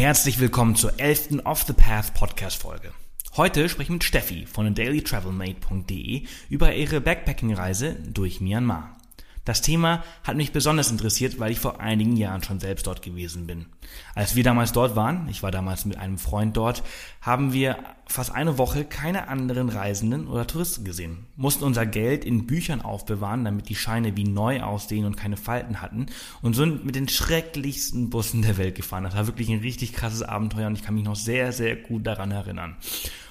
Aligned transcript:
Herzlich 0.00 0.40
willkommen 0.40 0.76
zur 0.76 0.98
11. 0.98 1.44
Off 1.44 1.64
the 1.66 1.74
Path 1.74 2.14
Podcast 2.14 2.62
Folge. 2.62 2.94
Heute 3.36 3.68
spreche 3.68 3.88
ich 3.88 3.92
mit 3.92 4.02
Steffi 4.02 4.46
von 4.46 4.74
dailytravelmate.de 4.74 6.22
über 6.48 6.74
ihre 6.74 7.02
Backpacking-Reise 7.02 7.96
durch 8.08 8.40
Myanmar. 8.40 8.96
Das 9.44 9.62
Thema 9.62 10.04
hat 10.22 10.36
mich 10.36 10.52
besonders 10.52 10.90
interessiert, 10.90 11.38
weil 11.38 11.52
ich 11.52 11.60
vor 11.60 11.80
einigen 11.80 12.16
Jahren 12.16 12.42
schon 12.42 12.60
selbst 12.60 12.86
dort 12.86 13.02
gewesen 13.02 13.46
bin. 13.46 13.66
Als 14.14 14.36
wir 14.36 14.44
damals 14.44 14.72
dort 14.72 14.96
waren, 14.96 15.28
ich 15.28 15.42
war 15.42 15.50
damals 15.50 15.84
mit 15.86 15.96
einem 15.96 16.18
Freund 16.18 16.56
dort, 16.56 16.82
haben 17.22 17.52
wir 17.52 17.78
fast 18.06 18.32
eine 18.32 18.58
Woche 18.58 18.84
keine 18.84 19.28
anderen 19.28 19.68
Reisenden 19.68 20.28
oder 20.28 20.46
Touristen 20.46 20.84
gesehen, 20.84 21.26
mussten 21.36 21.64
unser 21.64 21.86
Geld 21.86 22.24
in 22.24 22.46
Büchern 22.46 22.82
aufbewahren, 22.82 23.44
damit 23.44 23.68
die 23.68 23.74
Scheine 23.74 24.16
wie 24.16 24.24
neu 24.24 24.62
aussehen 24.62 25.06
und 25.06 25.16
keine 25.16 25.36
Falten 25.36 25.80
hatten 25.80 26.06
und 26.42 26.54
sind 26.54 26.84
mit 26.84 26.94
den 26.94 27.08
schrecklichsten 27.08 28.10
Bussen 28.10 28.42
der 28.42 28.58
Welt 28.58 28.74
gefahren. 28.74 29.04
Das 29.04 29.16
war 29.16 29.26
wirklich 29.26 29.48
ein 29.48 29.60
richtig 29.60 29.92
krasses 29.92 30.22
Abenteuer 30.22 30.66
und 30.66 30.74
ich 30.74 30.82
kann 30.82 30.94
mich 30.94 31.04
noch 31.04 31.16
sehr, 31.16 31.52
sehr 31.52 31.76
gut 31.76 32.06
daran 32.06 32.30
erinnern. 32.30 32.76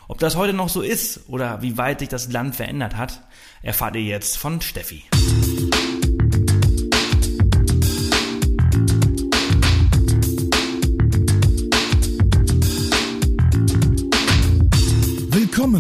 Ob 0.08 0.18
das 0.18 0.36
heute 0.36 0.54
noch 0.54 0.70
so 0.70 0.82
ist 0.82 1.30
oder 1.30 1.62
wie 1.62 1.78
weit 1.78 2.00
sich 2.00 2.10
das 2.10 2.32
Land 2.32 2.56
verändert 2.56 2.98
hat, 2.98 3.22
erfahrt 3.62 3.96
ihr 3.96 4.02
jetzt 4.02 4.38
von 4.38 4.60
Steffi. 4.60 5.04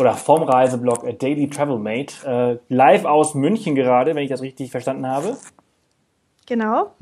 oder 0.00 0.14
vom 0.14 0.42
Reiseblog 0.42 1.04
A 1.06 1.12
Daily 1.12 1.48
Travel 1.48 1.78
Mate. 1.78 2.26
Äh, 2.26 2.74
live 2.74 3.04
aus 3.04 3.34
München 3.34 3.74
gerade, 3.74 4.14
wenn 4.14 4.24
ich 4.24 4.30
das 4.30 4.40
richtig 4.40 4.70
verstanden 4.70 5.06
habe. 5.06 5.36
Genau. 6.46 6.92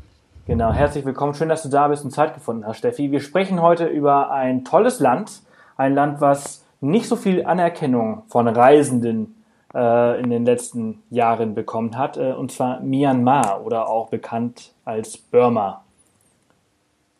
Genau, 0.46 0.72
herzlich 0.72 1.04
willkommen. 1.04 1.34
Schön, 1.34 1.48
dass 1.48 1.62
du 1.62 1.68
da 1.68 1.88
bist 1.88 2.04
und 2.04 2.10
Zeit 2.10 2.34
gefunden 2.34 2.66
hast, 2.66 2.78
Steffi. 2.78 3.12
Wir 3.12 3.20
sprechen 3.20 3.62
heute 3.62 3.86
über 3.86 4.30
ein 4.32 4.64
tolles 4.64 4.98
Land. 4.98 5.42
Ein 5.76 5.94
Land, 5.94 6.20
was 6.20 6.64
nicht 6.80 7.06
so 7.06 7.16
viel 7.16 7.44
Anerkennung 7.44 8.22
von 8.28 8.48
Reisenden 8.48 9.42
äh, 9.74 10.20
in 10.20 10.30
den 10.30 10.44
letzten 10.44 11.02
Jahren 11.10 11.54
bekommen 11.54 11.96
hat. 11.96 12.16
Äh, 12.16 12.32
und 12.32 12.50
zwar 12.50 12.80
Myanmar 12.80 13.64
oder 13.64 13.88
auch 13.88 14.08
bekannt 14.08 14.72
als 14.84 15.16
Burma. 15.16 15.84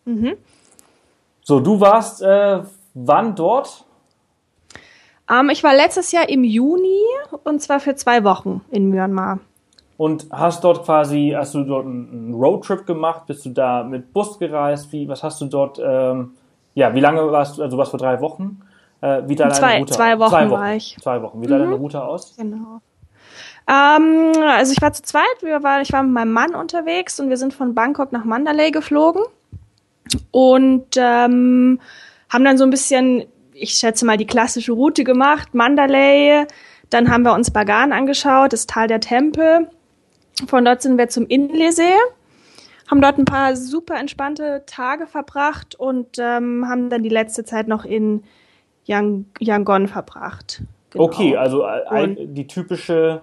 Mhm. 0.05 0.37
So, 1.43 1.61
du 1.61 1.81
warst 1.81 2.21
äh, 2.23 2.62
wann 2.95 3.37
dort? 3.37 3.84
Ähm, 5.31 5.51
ich 5.51 5.62
war 5.62 5.75
letztes 5.75 6.12
Jahr 6.12 6.29
im 6.29 6.45
Juni 6.45 7.01
und 7.45 7.61
zwar 7.61 7.81
für 7.81 7.95
zwei 7.95 8.25
Wochen 8.25 8.62
in 8.71 8.91
Myanmar. 8.91 9.41
Und 9.97 10.27
hast 10.31 10.62
dort 10.62 10.84
quasi, 10.84 11.34
hast 11.37 11.55
du 11.55 11.65
dort 11.65 11.84
einen 11.84 12.33
Roadtrip 12.34 12.87
gemacht? 12.87 13.27
Bist 13.27 13.45
du 13.45 13.51
da 13.51 13.83
mit 13.83 14.12
Bus 14.12 14.39
gereist? 14.39 14.93
Wie, 14.93 15.09
was 15.09 15.25
hast 15.25 15.41
du 15.41 15.47
dort, 15.47 15.81
ähm, 15.84 16.34
ja, 16.75 16.95
wie 16.95 17.01
lange 17.01 17.31
warst 17.33 17.59
du, 17.59 17.62
also 17.62 17.77
was 17.77 17.91
für 17.91 17.97
drei 17.97 18.21
Wochen? 18.21 18.62
Äh, 19.01 19.23
wie 19.27 19.34
da 19.34 19.51
zwei, 19.51 19.79
Route 19.79 19.93
zwei 19.93 20.19
Wochen, 20.19 20.31
zwei 20.31 20.51
Wochen 20.51 20.61
war 20.61 20.75
ich. 20.75 20.97
Zwei 21.01 21.23
Wochen. 21.23 21.43
Wie 21.43 21.49
sah 21.49 21.56
mhm. 21.56 21.62
deine 21.62 21.75
Route 21.75 22.03
aus? 22.03 22.37
Genau. 22.37 22.81
Ähm, 23.69 24.33
also 24.49 24.73
ich 24.73 24.81
war 24.81 24.93
zu 24.93 25.03
zweit, 25.03 25.43
wir 25.43 25.62
war, 25.62 25.83
ich 25.83 25.93
war 25.93 26.03
mit 26.03 26.12
meinem 26.12 26.33
Mann 26.33 26.55
unterwegs 26.55 27.21
und 27.21 27.28
wir 27.28 27.37
sind 27.37 27.53
von 27.53 27.75
Bangkok 27.75 28.12
nach 28.12 28.25
Mandalay 28.25 28.71
geflogen 28.71 29.22
und 30.31 30.97
ähm, 30.97 31.81
haben 32.31 32.44
dann 32.44 32.56
so 32.56 32.65
ein 32.65 32.71
bisschen 32.71 33.25
ich 33.60 33.72
schätze 33.72 34.06
mal, 34.06 34.16
die 34.16 34.26
klassische 34.26 34.72
Route 34.72 35.04
gemacht, 35.04 35.54
Mandalay. 35.54 36.46
Dann 36.91 37.10
haben 37.10 37.22
wir 37.22 37.34
uns 37.34 37.50
Bagan 37.50 37.92
angeschaut, 37.92 38.52
das 38.52 38.66
Tal 38.66 38.86
der 38.88 39.00
Tempel. 39.00 39.69
Von 40.46 40.64
dort 40.64 40.82
sind 40.82 40.98
wir 40.98 41.08
zum 41.08 41.26
Inlesee, 41.26 41.96
haben 42.88 43.00
dort 43.00 43.19
ein 43.19 43.24
paar 43.24 43.56
super 43.56 43.96
entspannte 43.96 44.62
Tage 44.66 45.06
verbracht 45.06 45.74
und 45.74 46.19
ähm, 46.19 46.66
haben 46.69 46.91
dann 46.91 47.02
die 47.02 47.08
letzte 47.08 47.44
Zeit 47.44 47.69
noch 47.69 47.84
in 47.84 48.22
Yang 48.84 49.26
Yangon 49.41 49.88
verbracht. 49.88 50.62
Genau. 50.90 51.04
Okay, 51.04 51.36
also 51.36 51.64
ein, 51.64 52.34
die 52.34 52.46
typische 52.46 53.22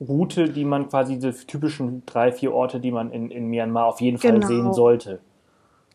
Route, 0.00 0.50
die 0.50 0.64
man 0.64 0.88
quasi, 0.88 1.14
diese 1.14 1.46
typischen 1.46 2.02
drei, 2.04 2.32
vier 2.32 2.52
Orte, 2.52 2.80
die 2.80 2.90
man 2.90 3.10
in, 3.10 3.30
in 3.30 3.46
Myanmar 3.46 3.86
auf 3.86 4.00
jeden 4.00 4.18
Fall 4.18 4.32
genau. 4.32 4.46
sehen 4.46 4.72
sollte. 4.74 5.20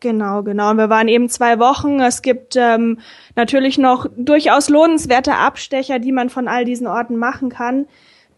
Genau, 0.00 0.42
genau. 0.42 0.70
Und 0.70 0.78
wir 0.78 0.88
waren 0.88 1.08
eben 1.08 1.28
zwei 1.28 1.58
Wochen. 1.58 2.00
Es 2.00 2.22
gibt 2.22 2.56
ähm, 2.56 2.98
natürlich 3.36 3.76
noch 3.76 4.06
durchaus 4.16 4.70
lohnenswerte 4.70 5.34
Abstecher, 5.34 5.98
die 5.98 6.12
man 6.12 6.30
von 6.30 6.48
all 6.48 6.64
diesen 6.64 6.86
Orten 6.86 7.16
machen 7.16 7.50
kann. 7.50 7.86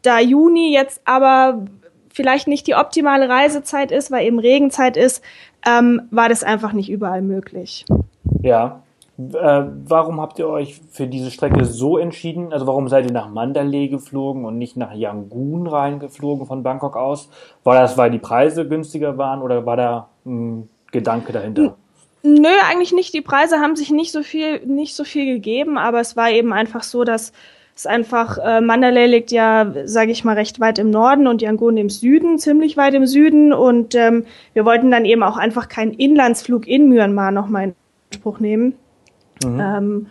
Da 0.02 0.18
Juni 0.18 0.72
jetzt 0.74 1.00
aber 1.04 1.64
vielleicht 2.12 2.48
nicht 2.48 2.66
die 2.66 2.74
optimale 2.74 3.28
Reisezeit 3.28 3.92
ist, 3.92 4.10
weil 4.10 4.26
eben 4.26 4.40
Regenzeit 4.40 4.96
ist, 4.96 5.22
ähm, 5.66 6.02
war 6.10 6.28
das 6.28 6.42
einfach 6.42 6.72
nicht 6.72 6.90
überall 6.90 7.22
möglich. 7.22 7.84
Ja. 8.42 8.82
Äh, 9.18 9.64
warum 9.86 10.20
habt 10.20 10.38
ihr 10.38 10.48
euch 10.48 10.80
für 10.90 11.06
diese 11.06 11.30
Strecke 11.30 11.64
so 11.64 11.98
entschieden? 11.98 12.52
Also 12.52 12.66
warum 12.66 12.88
seid 12.88 13.06
ihr 13.06 13.12
nach 13.12 13.28
Mandalay 13.28 13.88
geflogen 13.88 14.44
und 14.44 14.58
nicht 14.58 14.76
nach 14.76 14.94
Yangon 14.94 15.66
reingeflogen 15.68 16.46
von 16.46 16.62
Bangkok 16.62 16.96
aus? 16.96 17.28
War 17.62 17.76
das, 17.76 17.96
weil 17.96 18.10
die 18.10 18.18
Preise 18.18 18.66
günstiger 18.66 19.18
waren 19.18 19.42
oder 19.42 19.64
war 19.64 19.76
da 19.76 20.08
ein 20.24 20.68
Gedanke 20.92 21.32
dahinter? 21.32 21.76
Nö, 22.22 22.48
eigentlich 22.69 22.92
nicht. 22.92 23.12
Die 23.14 23.20
Preise 23.20 23.58
haben 23.58 23.75
sich 23.75 23.91
nicht 23.91 24.12
so 24.12 24.22
viel, 24.22 24.60
nicht 24.64 24.94
so 24.94 25.03
viel 25.03 25.26
gegeben, 25.26 25.76
aber 25.76 26.00
es 26.00 26.16
war 26.16 26.30
eben 26.30 26.53
einfach 26.53 26.84
so, 26.84 27.03
dass 27.03 27.32
es 27.75 27.86
einfach, 27.86 28.38
äh, 28.38 28.60
Mandalay 28.60 29.06
liegt 29.06 29.32
ja, 29.32 29.72
sage 29.86 30.12
ich 30.12 30.25
mal, 30.25 30.34
recht 30.34 30.60
weit 30.60 30.78
im 30.78 30.91
Norden 30.91 31.26
und 31.26 31.42
Yangon 31.42 31.76
im 31.76 31.91
Süden, 31.91 32.38
ziemlich 32.38 32.76
weit 32.76 32.94
im 32.94 33.06
Süden. 33.06 33.52
Und 33.52 33.94
ähm, 33.94 34.26
wir 34.52 34.64
wollten 34.64 34.91
dann 34.91 35.04
eben 35.04 35.22
auch 35.22 35.36
einfach 35.36 35.69
keinen 35.69 35.92
Inlandsflug 35.92 36.69
in 36.69 36.88
Myanmar 36.88 37.32
nochmal 37.32 37.64
in 37.64 37.75
Anspruch 38.12 38.38
nehmen. 38.38 38.75
Mhm. 39.42 39.60
Ähm, 39.60 40.06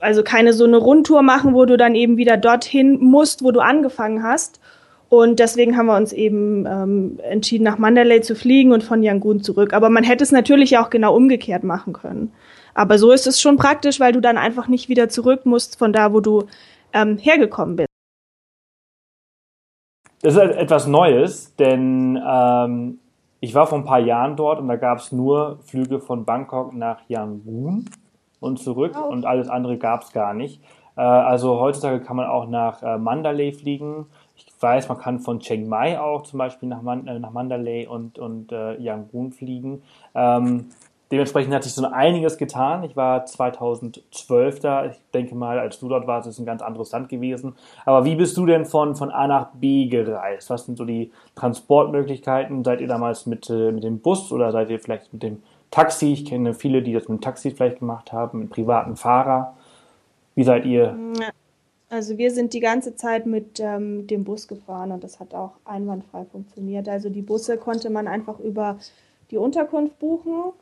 also 0.00 0.22
keine 0.22 0.52
so 0.52 0.64
eine 0.64 0.76
Rundtour 0.76 1.22
machen, 1.22 1.54
wo 1.54 1.64
du 1.64 1.76
dann 1.76 1.94
eben 1.94 2.16
wieder 2.16 2.36
dorthin 2.36 2.98
musst, 3.00 3.42
wo 3.42 3.50
du 3.50 3.60
angefangen 3.60 4.22
hast. 4.22 4.60
Und 5.20 5.38
deswegen 5.38 5.76
haben 5.76 5.86
wir 5.86 5.96
uns 5.96 6.12
eben 6.12 6.66
ähm, 6.66 7.18
entschieden, 7.22 7.64
nach 7.64 7.78
Mandalay 7.78 8.20
zu 8.20 8.34
fliegen 8.34 8.72
und 8.72 8.84
von 8.84 9.02
Yangon 9.02 9.42
zurück. 9.42 9.72
Aber 9.72 9.90
man 9.90 10.04
hätte 10.04 10.24
es 10.24 10.32
natürlich 10.32 10.78
auch 10.78 10.90
genau 10.90 11.14
umgekehrt 11.14 11.64
machen 11.64 11.92
können. 11.92 12.32
Aber 12.74 12.98
so 12.98 13.12
ist 13.12 13.26
es 13.26 13.40
schon 13.40 13.56
praktisch, 13.56 14.00
weil 14.00 14.12
du 14.12 14.20
dann 14.20 14.36
einfach 14.36 14.68
nicht 14.68 14.88
wieder 14.88 15.08
zurück 15.08 15.46
musst 15.46 15.78
von 15.78 15.92
da, 15.92 16.12
wo 16.12 16.20
du 16.20 16.44
ähm, 16.92 17.18
hergekommen 17.18 17.76
bist. 17.76 17.88
Das 20.22 20.34
ist 20.34 20.40
halt 20.40 20.56
etwas 20.56 20.86
Neues, 20.86 21.54
denn 21.56 22.18
ähm, 22.26 22.98
ich 23.40 23.54
war 23.54 23.66
vor 23.66 23.78
ein 23.78 23.84
paar 23.84 24.00
Jahren 24.00 24.36
dort 24.36 24.58
und 24.58 24.68
da 24.68 24.76
gab 24.76 24.98
es 24.98 25.12
nur 25.12 25.58
Flüge 25.66 26.00
von 26.00 26.24
Bangkok 26.24 26.72
nach 26.72 26.98
Yangon 27.08 27.84
und 28.40 28.58
zurück 28.58 28.94
oh. 28.96 29.10
und 29.10 29.26
alles 29.26 29.48
andere 29.48 29.76
gab 29.76 30.02
es 30.02 30.12
gar 30.12 30.32
nicht. 30.32 30.62
Äh, 30.96 31.02
also 31.02 31.60
heutzutage 31.60 32.00
kann 32.00 32.16
man 32.16 32.26
auch 32.26 32.48
nach 32.48 32.82
äh, 32.82 32.96
Mandalay 32.96 33.52
fliegen 33.52 34.06
weiß, 34.64 34.88
man 34.88 34.98
kann 34.98 35.20
von 35.20 35.40
Chiang 35.40 35.68
Mai 35.68 36.00
auch 36.00 36.22
zum 36.22 36.38
Beispiel 36.38 36.68
nach, 36.68 36.82
Man 36.82 37.06
äh, 37.06 37.18
nach 37.18 37.30
Mandalay 37.30 37.86
und, 37.86 38.18
und 38.18 38.50
äh, 38.50 38.80
Yangon 38.80 39.30
fliegen. 39.30 39.82
Ähm, 40.14 40.70
dementsprechend 41.12 41.54
hat 41.54 41.62
sich 41.62 41.74
so 41.74 41.86
einiges 41.86 42.38
getan. 42.38 42.82
Ich 42.82 42.96
war 42.96 43.26
2012 43.26 44.60
da. 44.60 44.86
Ich 44.86 44.96
denke 45.12 45.34
mal, 45.34 45.58
als 45.58 45.78
du 45.78 45.88
dort 45.88 46.06
warst, 46.06 46.26
ist 46.26 46.36
es 46.36 46.40
ein 46.40 46.46
ganz 46.46 46.62
anderes 46.62 46.90
Land 46.92 47.10
gewesen. 47.10 47.54
Aber 47.84 48.06
wie 48.06 48.16
bist 48.16 48.36
du 48.38 48.46
denn 48.46 48.64
von, 48.64 48.96
von 48.96 49.10
A 49.10 49.28
nach 49.28 49.50
B 49.52 49.86
gereist? 49.86 50.48
Was 50.48 50.64
sind 50.64 50.78
so 50.78 50.86
die 50.86 51.12
Transportmöglichkeiten? 51.36 52.64
Seid 52.64 52.80
ihr 52.80 52.88
damals 52.88 53.26
mit, 53.26 53.50
äh, 53.50 53.70
mit 53.70 53.84
dem 53.84 54.00
Bus 54.00 54.32
oder 54.32 54.50
seid 54.50 54.70
ihr 54.70 54.80
vielleicht 54.80 55.12
mit 55.12 55.22
dem 55.22 55.42
Taxi? 55.70 56.14
Ich 56.14 56.24
kenne 56.24 56.54
viele, 56.54 56.82
die 56.82 56.94
das 56.94 57.06
mit 57.08 57.20
dem 57.20 57.22
Taxi 57.22 57.50
vielleicht 57.50 57.80
gemacht 57.80 58.12
haben, 58.12 58.38
mit 58.40 58.50
privaten 58.50 58.96
Fahrer. 58.96 59.54
Wie 60.34 60.42
seid 60.42 60.64
ihr? 60.64 60.96
Ja 61.20 61.28
also 61.94 62.18
wir 62.18 62.32
sind 62.32 62.52
die 62.52 62.60
ganze 62.60 62.96
Zeit 62.96 63.24
mit 63.24 63.60
ähm, 63.60 64.08
dem 64.08 64.24
Bus 64.24 64.48
gefahren 64.48 64.90
und 64.90 65.04
das 65.04 65.20
hat 65.20 65.32
auch 65.32 65.52
einwandfrei 65.64 66.24
funktioniert. 66.24 66.88
Also 66.88 67.08
die 67.08 67.22
Busse 67.22 67.56
konnte 67.56 67.88
man 67.88 68.08
einfach 68.08 68.40
über 68.40 68.78
die 69.30 69.36
Unterkunft 69.36 69.98
buchen 70.00 70.52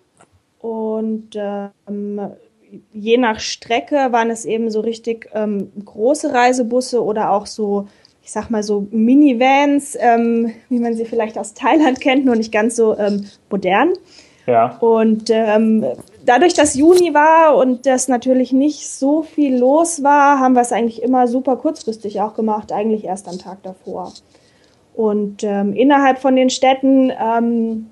und 0.58 1.30
ähm, 1.34 2.20
je 2.92 3.16
nach 3.16 3.40
Strecke 3.40 3.96
waren 4.10 4.30
es 4.30 4.44
eben 4.44 4.70
so 4.70 4.80
richtig 4.80 5.30
ähm, 5.32 5.72
große 5.84 6.34
Reisebusse 6.34 7.02
oder 7.02 7.30
auch 7.30 7.46
so, 7.46 7.88
ich 8.22 8.30
sag 8.30 8.50
mal 8.50 8.62
so 8.62 8.86
Minivans, 8.90 9.96
ähm, 9.98 10.52
wie 10.68 10.80
man 10.80 10.94
sie 10.94 11.06
vielleicht 11.06 11.38
aus 11.38 11.54
Thailand 11.54 12.00
kennt, 12.00 12.26
nur 12.26 12.36
nicht 12.36 12.52
ganz 12.52 12.76
so 12.76 12.96
ähm, 12.98 13.24
modern. 13.50 13.94
Ja. 14.46 14.76
Und 14.78 15.30
ähm, 15.30 15.86
dadurch, 16.24 16.54
dass 16.54 16.74
Juni 16.74 17.14
war 17.14 17.56
und 17.56 17.86
das 17.86 18.08
natürlich 18.08 18.52
nicht 18.52 18.88
so 18.88 19.22
viel 19.22 19.56
los 19.56 20.02
war, 20.02 20.38
haben 20.38 20.54
wir 20.54 20.62
es 20.62 20.72
eigentlich 20.72 21.02
immer 21.02 21.26
super 21.28 21.56
kurzfristig 21.56 22.20
auch 22.20 22.34
gemacht, 22.34 22.72
eigentlich 22.72 23.04
erst 23.04 23.28
am 23.28 23.38
Tag 23.38 23.62
davor. 23.62 24.12
Und 24.94 25.42
ähm, 25.42 25.74
innerhalb 25.74 26.18
von 26.18 26.36
den 26.36 26.50
Städten 26.50 27.10
ähm, 27.10 27.86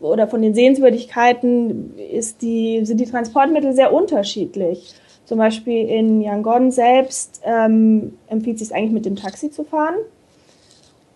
oder 0.00 0.28
von 0.28 0.42
den 0.42 0.54
Sehenswürdigkeiten 0.54 1.94
ist 2.12 2.42
die, 2.42 2.84
sind 2.84 2.98
die 2.98 3.06
Transportmittel 3.06 3.72
sehr 3.72 3.92
unterschiedlich. 3.92 4.94
Zum 5.24 5.38
Beispiel 5.38 5.86
in 5.88 6.22
Yangon 6.22 6.70
selbst 6.70 7.42
ähm, 7.44 8.16
empfiehlt 8.28 8.60
es 8.60 8.68
sich 8.68 8.76
eigentlich 8.76 8.92
mit 8.92 9.04
dem 9.04 9.16
Taxi 9.16 9.50
zu 9.50 9.64
fahren. 9.64 9.96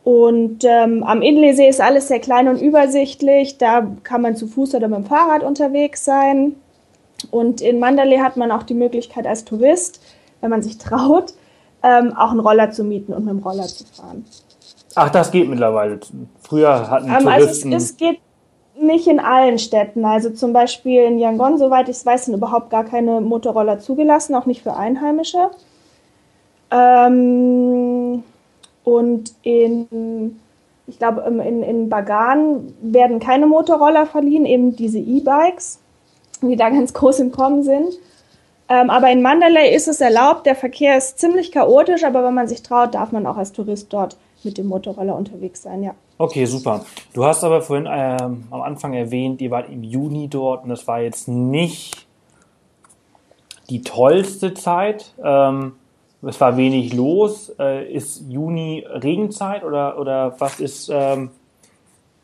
Und 0.04 0.64
ähm, 0.64 1.04
am 1.04 1.22
Inlesee 1.22 1.68
ist 1.68 1.80
alles 1.80 2.08
sehr 2.08 2.18
klein 2.18 2.48
und 2.48 2.60
übersichtlich. 2.60 3.58
Da 3.58 3.86
kann 4.02 4.22
man 4.22 4.34
zu 4.34 4.48
Fuß 4.48 4.74
oder 4.74 4.88
mit 4.88 4.98
dem 4.98 5.04
Fahrrad 5.04 5.44
unterwegs 5.44 6.04
sein. 6.04 6.56
Und 7.30 7.60
in 7.60 7.78
Mandalay 7.78 8.18
hat 8.18 8.36
man 8.36 8.50
auch 8.50 8.64
die 8.64 8.74
Möglichkeit 8.74 9.26
als 9.26 9.44
Tourist, 9.44 10.00
wenn 10.40 10.50
man 10.50 10.62
sich 10.62 10.78
traut, 10.78 11.34
ähm, 11.84 12.16
auch 12.16 12.30
einen 12.30 12.40
Roller 12.40 12.70
zu 12.72 12.82
mieten 12.82 13.12
und 13.12 13.24
mit 13.24 13.34
dem 13.34 13.42
Roller 13.42 13.64
zu 13.64 13.84
fahren. 13.84 14.24
Ach, 14.94 15.10
das 15.10 15.30
geht 15.30 15.48
mittlerweile. 15.48 16.00
Früher 16.40 16.90
hatten 16.90 17.06
ähm, 17.06 17.20
Touristen... 17.20 17.72
Also 17.72 17.84
es, 17.84 17.92
es 17.92 17.96
geht 17.96 18.18
nicht 18.80 19.06
in 19.06 19.20
allen 19.20 19.58
Städten. 19.58 20.04
Also 20.04 20.30
zum 20.30 20.52
Beispiel 20.52 21.04
in 21.04 21.18
Yangon, 21.18 21.58
soweit 21.58 21.88
ich 21.88 21.96
es 21.96 22.06
weiß, 22.06 22.26
sind 22.26 22.34
überhaupt 22.34 22.70
gar 22.70 22.84
keine 22.84 23.20
Motorroller 23.20 23.78
zugelassen, 23.78 24.34
auch 24.34 24.46
nicht 24.46 24.62
für 24.62 24.74
Einheimische. 24.74 25.50
Ähm, 26.70 28.24
und 28.84 29.32
in, 29.42 30.40
ich 30.86 30.98
glaube, 30.98 31.22
in, 31.22 31.62
in 31.62 31.88
Bagan 31.88 32.74
werden 32.80 33.20
keine 33.20 33.46
Motorroller 33.46 34.06
verliehen, 34.06 34.46
eben 34.46 34.76
diese 34.76 34.98
E-Bikes, 34.98 35.80
die 36.42 36.56
da 36.56 36.70
ganz 36.70 36.92
groß 36.92 37.20
im 37.20 37.32
Kommen 37.32 37.62
sind. 37.62 37.94
Ähm, 38.68 38.90
aber 38.90 39.10
in 39.10 39.22
Mandalay 39.22 39.74
ist 39.74 39.88
es 39.88 40.00
erlaubt, 40.00 40.46
der 40.46 40.54
Verkehr 40.54 40.96
ist 40.96 41.18
ziemlich 41.18 41.52
chaotisch, 41.52 42.04
aber 42.04 42.24
wenn 42.24 42.34
man 42.34 42.48
sich 42.48 42.62
traut, 42.62 42.94
darf 42.94 43.12
man 43.12 43.26
auch 43.26 43.36
als 43.36 43.52
Tourist 43.52 43.92
dort 43.92 44.16
mit 44.44 44.58
dem 44.58 44.66
Motorroller 44.66 45.14
unterwegs 45.14 45.62
sein, 45.62 45.82
ja. 45.82 45.94
Okay, 46.18 46.44
super. 46.46 46.84
Du 47.12 47.24
hast 47.24 47.42
aber 47.44 47.62
vorhin 47.62 47.88
ähm, 47.90 48.44
am 48.50 48.62
Anfang 48.62 48.94
erwähnt, 48.94 49.40
ihr 49.40 49.50
wart 49.50 49.68
im 49.68 49.82
Juni 49.82 50.28
dort 50.28 50.64
und 50.64 50.70
das 50.70 50.86
war 50.86 51.00
jetzt 51.00 51.28
nicht 51.28 52.06
die 53.70 53.82
tollste 53.82 54.54
Zeit. 54.54 55.14
Ähm, 55.22 55.72
es 56.22 56.40
war 56.40 56.56
wenig 56.56 56.92
los. 56.94 57.52
Äh, 57.58 57.92
ist 57.92 58.24
Juni 58.28 58.86
Regenzeit 58.88 59.64
oder, 59.64 59.98
oder 59.98 60.34
was 60.38 60.60
ist? 60.60 60.90
Ähm 60.92 61.30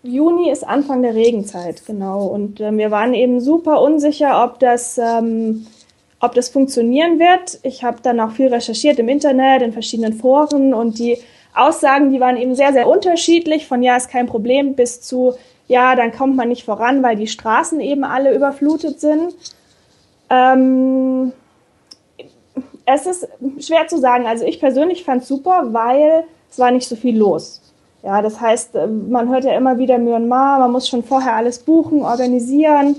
Juni 0.03 0.51
ist 0.51 0.67
Anfang 0.67 1.03
der 1.03 1.15
Regenzeit, 1.15 1.85
genau. 1.87 2.27
Und 2.27 2.61
äh, 2.61 2.77
wir 2.77 2.91
waren 2.91 3.15
eben 3.15 3.41
super 3.41 3.83
unsicher, 3.83 4.45
ob 4.45 4.61
das, 4.61 4.99
ähm, 4.99 5.67
ob 6.21 6.35
das 6.35 6.49
funktionieren 6.49 7.19
wird. 7.19 7.59
Ich 7.63 7.83
habe 7.83 7.99
dann 8.03 8.21
auch 8.21 8.31
viel 8.31 8.49
recherchiert 8.49 8.99
im 8.99 9.09
Internet, 9.09 9.63
in 9.63 9.73
verschiedenen 9.73 10.13
Foren 10.15 10.73
und 10.73 10.99
die 10.99 11.19
Aussagen, 11.55 12.13
die 12.13 12.21
waren 12.21 12.37
eben 12.37 12.55
sehr, 12.55 12.73
sehr 12.73 12.89
unterschiedlich, 12.89 13.67
von 13.67 13.83
ja, 13.83 13.97
ist 13.97 14.11
kein 14.11 14.27
Problem 14.27 14.75
bis 14.75 15.01
zu 15.01 15.35
ja, 15.69 15.95
dann 15.95 16.13
kommt 16.13 16.35
man 16.35 16.49
nicht 16.49 16.65
voran, 16.65 17.03
weil 17.03 17.17
die 17.17 17.27
Straßen 17.27 17.81
eben 17.81 18.03
alle 18.03 18.35
überflutet 18.35 19.01
sind. 19.01 19.35
Ähm, 20.31 21.33
es 22.95 23.07
ist 23.07 23.29
schwer 23.61 23.87
zu 23.89 23.99
sagen. 23.99 24.27
Also 24.27 24.45
ich 24.45 24.61
persönlich 24.61 25.05
fand 25.05 25.23
es 25.23 25.29
super, 25.29 25.69
weil 25.73 26.25
es 26.51 26.59
war 26.59 26.71
nicht 26.71 26.89
so 26.89 26.97
viel 26.97 27.17
los. 27.17 27.61
Ja, 28.03 28.23
das 28.23 28.41
heißt, 28.41 28.71
man 29.09 29.29
hört 29.29 29.45
ja 29.45 29.57
immer 29.57 29.77
wieder 29.79 29.99
Myanmar, 29.99 30.61
man 30.61 30.71
muss 30.71 30.89
schon 30.89 31.03
vorher 31.03 31.35
alles 31.35 31.59
buchen, 31.59 32.03
organisieren, 32.03 32.97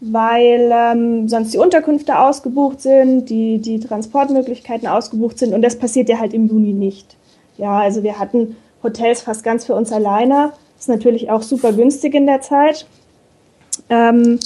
weil 0.00 0.70
ähm, 0.72 1.28
sonst 1.28 1.54
die 1.54 1.58
Unterkünfte 1.58 2.18
ausgebucht 2.18 2.82
sind, 2.82 3.30
die, 3.30 3.58
die 3.58 3.80
Transportmöglichkeiten 3.80 4.86
ausgebucht 4.86 5.38
sind 5.38 5.54
und 5.54 5.62
das 5.62 5.78
passiert 5.78 6.10
ja 6.10 6.18
halt 6.18 6.34
im 6.34 6.46
Juni 6.46 6.74
nicht. 6.74 7.16
Ja, 7.56 7.78
also 7.78 8.02
wir 8.02 8.18
hatten 8.18 8.56
Hotels 8.82 9.22
fast 9.22 9.44
ganz 9.44 9.64
für 9.64 9.74
uns 9.74 9.92
alleine. 9.92 10.52
Ist 10.78 10.88
natürlich 10.88 11.30
auch 11.30 11.42
super 11.42 11.72
günstig 11.72 12.14
in 12.14 12.26
der 12.26 12.42
Zeit. 12.42 12.86
Ähm, 13.88 14.38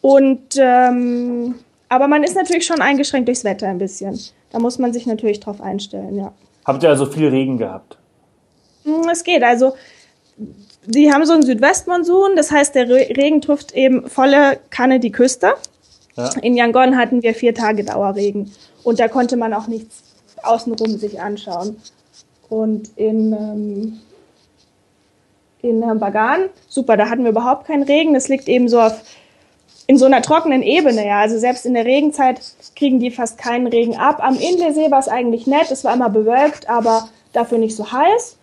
und 0.00 0.56
ähm, 0.58 1.54
aber 1.92 2.08
man 2.08 2.24
ist 2.24 2.34
natürlich 2.34 2.64
schon 2.64 2.80
eingeschränkt 2.80 3.28
durchs 3.28 3.44
Wetter 3.44 3.68
ein 3.68 3.76
bisschen. 3.76 4.18
Da 4.50 4.58
muss 4.58 4.78
man 4.78 4.94
sich 4.94 5.04
natürlich 5.04 5.40
drauf 5.40 5.60
einstellen, 5.60 6.16
ja. 6.16 6.32
Habt 6.64 6.82
ihr 6.82 6.88
also 6.88 7.04
viel 7.04 7.28
Regen 7.28 7.58
gehabt? 7.58 7.98
Hm, 8.84 9.06
es 9.10 9.22
geht. 9.24 9.42
Also 9.42 9.74
die 10.86 11.12
haben 11.12 11.26
so 11.26 11.34
einen 11.34 11.42
Südwestmonsun, 11.42 12.34
das 12.34 12.50
heißt, 12.50 12.74
der 12.74 12.88
Regen 12.88 13.42
trifft 13.42 13.72
eben 13.72 14.08
volle 14.08 14.58
Kanne 14.70 15.00
die 15.00 15.12
Küste. 15.12 15.52
Ja. 16.16 16.30
In 16.40 16.56
Yangon 16.56 16.96
hatten 16.96 17.22
wir 17.22 17.34
vier 17.34 17.54
Tage 17.54 17.84
Dauerregen 17.84 18.50
und 18.84 18.98
da 18.98 19.08
konnte 19.08 19.36
man 19.36 19.52
auch 19.52 19.66
nichts 19.66 20.02
außenrum 20.42 20.96
sich 20.96 21.20
anschauen. 21.20 21.76
Und 22.48 22.88
in, 22.96 23.32
ähm, 23.34 24.00
in 25.60 25.80
Bagan, 25.98 26.48
super, 26.68 26.96
da 26.96 27.10
hatten 27.10 27.24
wir 27.24 27.32
überhaupt 27.32 27.66
keinen 27.66 27.82
Regen. 27.82 28.14
Das 28.14 28.28
liegt 28.28 28.48
eben 28.48 28.70
so 28.70 28.80
auf, 28.80 29.02
in 29.86 29.98
so 29.98 30.04
einer 30.06 30.22
trockenen 30.22 30.62
Ebene, 30.62 31.06
ja. 31.06 31.20
Also 31.20 31.38
selbst 31.38 31.66
in 31.66 31.74
der 31.74 31.84
Regenzeit 31.84 32.40
kriegen 32.76 33.00
die 33.00 33.10
fast 33.10 33.38
keinen 33.38 33.66
Regen 33.66 33.96
ab. 33.96 34.18
Am 34.22 34.38
Inlesee 34.38 34.90
war 34.90 35.00
es 35.00 35.08
eigentlich 35.08 35.46
nett, 35.46 35.70
es 35.70 35.84
war 35.84 35.94
immer 35.94 36.10
bewölkt, 36.10 36.68
aber 36.68 37.08
dafür 37.32 37.58
nicht 37.58 37.76
so 37.76 37.92
heiß. 37.92 38.38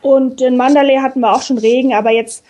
Und 0.00 0.40
in 0.40 0.56
Mandalay 0.56 0.98
hatten 0.98 1.20
wir 1.20 1.32
auch 1.32 1.42
schon 1.42 1.58
Regen, 1.58 1.92
aber 1.92 2.10
jetzt 2.10 2.44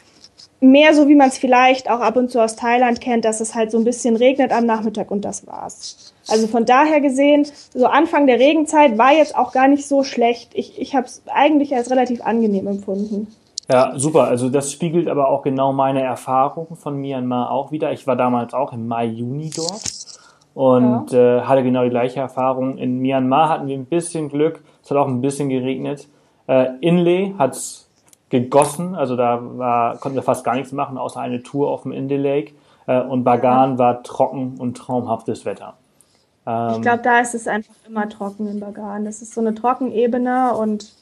mehr 0.61 0.95
so, 0.95 1.09
wie 1.09 1.15
man 1.15 1.29
es 1.29 1.39
vielleicht 1.39 1.91
auch 1.91 2.01
ab 2.01 2.17
und 2.17 2.31
zu 2.31 2.43
aus 2.43 2.57
Thailand 2.57 3.01
kennt, 3.01 3.25
dass 3.25 3.41
es 3.41 3.55
halt 3.55 3.71
so 3.71 3.79
ein 3.79 3.85
bisschen 3.85 4.17
regnet 4.17 4.53
am 4.53 4.67
Nachmittag 4.67 5.11
und 5.11 5.25
das 5.25 5.47
war's. 5.47 6.15
Also 6.27 6.47
von 6.47 6.65
daher 6.65 7.01
gesehen, 7.01 7.47
so 7.75 7.87
Anfang 7.87 8.27
der 8.27 8.39
Regenzeit 8.39 8.99
war 8.99 9.13
jetzt 9.13 9.37
auch 9.37 9.53
gar 9.53 9.69
nicht 9.69 9.87
so 9.87 10.05
schlecht. 10.05 10.51
Ich, 10.55 10.79
ich 10.81 10.95
habe 10.95 11.07
es 11.07 11.23
eigentlich 11.27 11.75
als 11.75 11.91
relativ 11.91 12.23
angenehm 12.23 12.67
empfunden. 12.67 13.29
Ja, 13.71 13.93
super. 13.99 14.25
Also 14.25 14.49
das 14.49 14.73
spiegelt 14.73 15.09
aber 15.09 15.29
auch 15.29 15.43
genau 15.43 15.73
meine 15.73 16.03
Erfahrungen 16.03 16.77
von 16.77 16.97
Myanmar 16.97 17.51
auch 17.51 17.71
wieder. 17.71 17.93
Ich 17.93 18.07
war 18.07 18.17
damals 18.17 18.55
auch 18.55 18.73
im 18.73 18.89
Mai, 18.89 19.07
Juni 19.07 19.51
dort 19.55 19.83
und 20.55 21.13
ja. 21.13 21.39
äh, 21.39 21.41
hatte 21.43 21.63
genau 21.63 21.85
die 21.85 21.91
gleiche 21.91 22.21
Erfahrung. 22.21 22.79
In 22.79 22.99
Myanmar 23.01 23.51
hatten 23.51 23.67
wir 23.67 23.77
ein 23.77 23.85
bisschen 23.85 24.31
Glück. 24.31 24.63
Es 24.83 24.91
hat 24.91 24.97
auch 24.97 25.07
ein 25.07 25.21
bisschen 25.21 25.51
geregnet. 25.51 26.09
Äh, 26.47 26.71
Inle 26.81 27.35
hat 27.39 27.53
es 27.53 27.91
gegossen, 28.31 28.95
also 28.95 29.17
da 29.17 29.39
war, 29.59 29.97
konnten 29.99 30.17
wir 30.17 30.23
fast 30.23 30.45
gar 30.45 30.55
nichts 30.55 30.73
machen, 30.73 30.99
außer 30.99 31.21
eine 31.21 31.43
Tour 31.43 31.71
auf 31.71 31.83
dem 31.83 31.93
Inle 31.93 32.17
Lake. 32.17 32.53
Äh, 32.87 33.03
und 33.03 33.23
Bagan 33.23 33.73
ja. 33.73 33.79
war 33.79 34.03
trocken 34.03 34.57
und 34.59 34.77
traumhaftes 34.77 35.45
Wetter. 35.45 35.75
Ähm, 36.47 36.77
ich 36.77 36.83
glaube, 36.83 37.03
da 37.03 37.21
ist 37.21 37.35
es 37.35 37.47
einfach 37.47 37.75
immer 37.87 38.09
trocken 38.09 38.49
in 38.49 38.61
Bagan. 38.61 39.05
Das 39.05 39.21
ist 39.21 39.35
so 39.35 39.43
eine 39.43 39.55
Trockenebene 39.55 40.55
und 40.55 40.93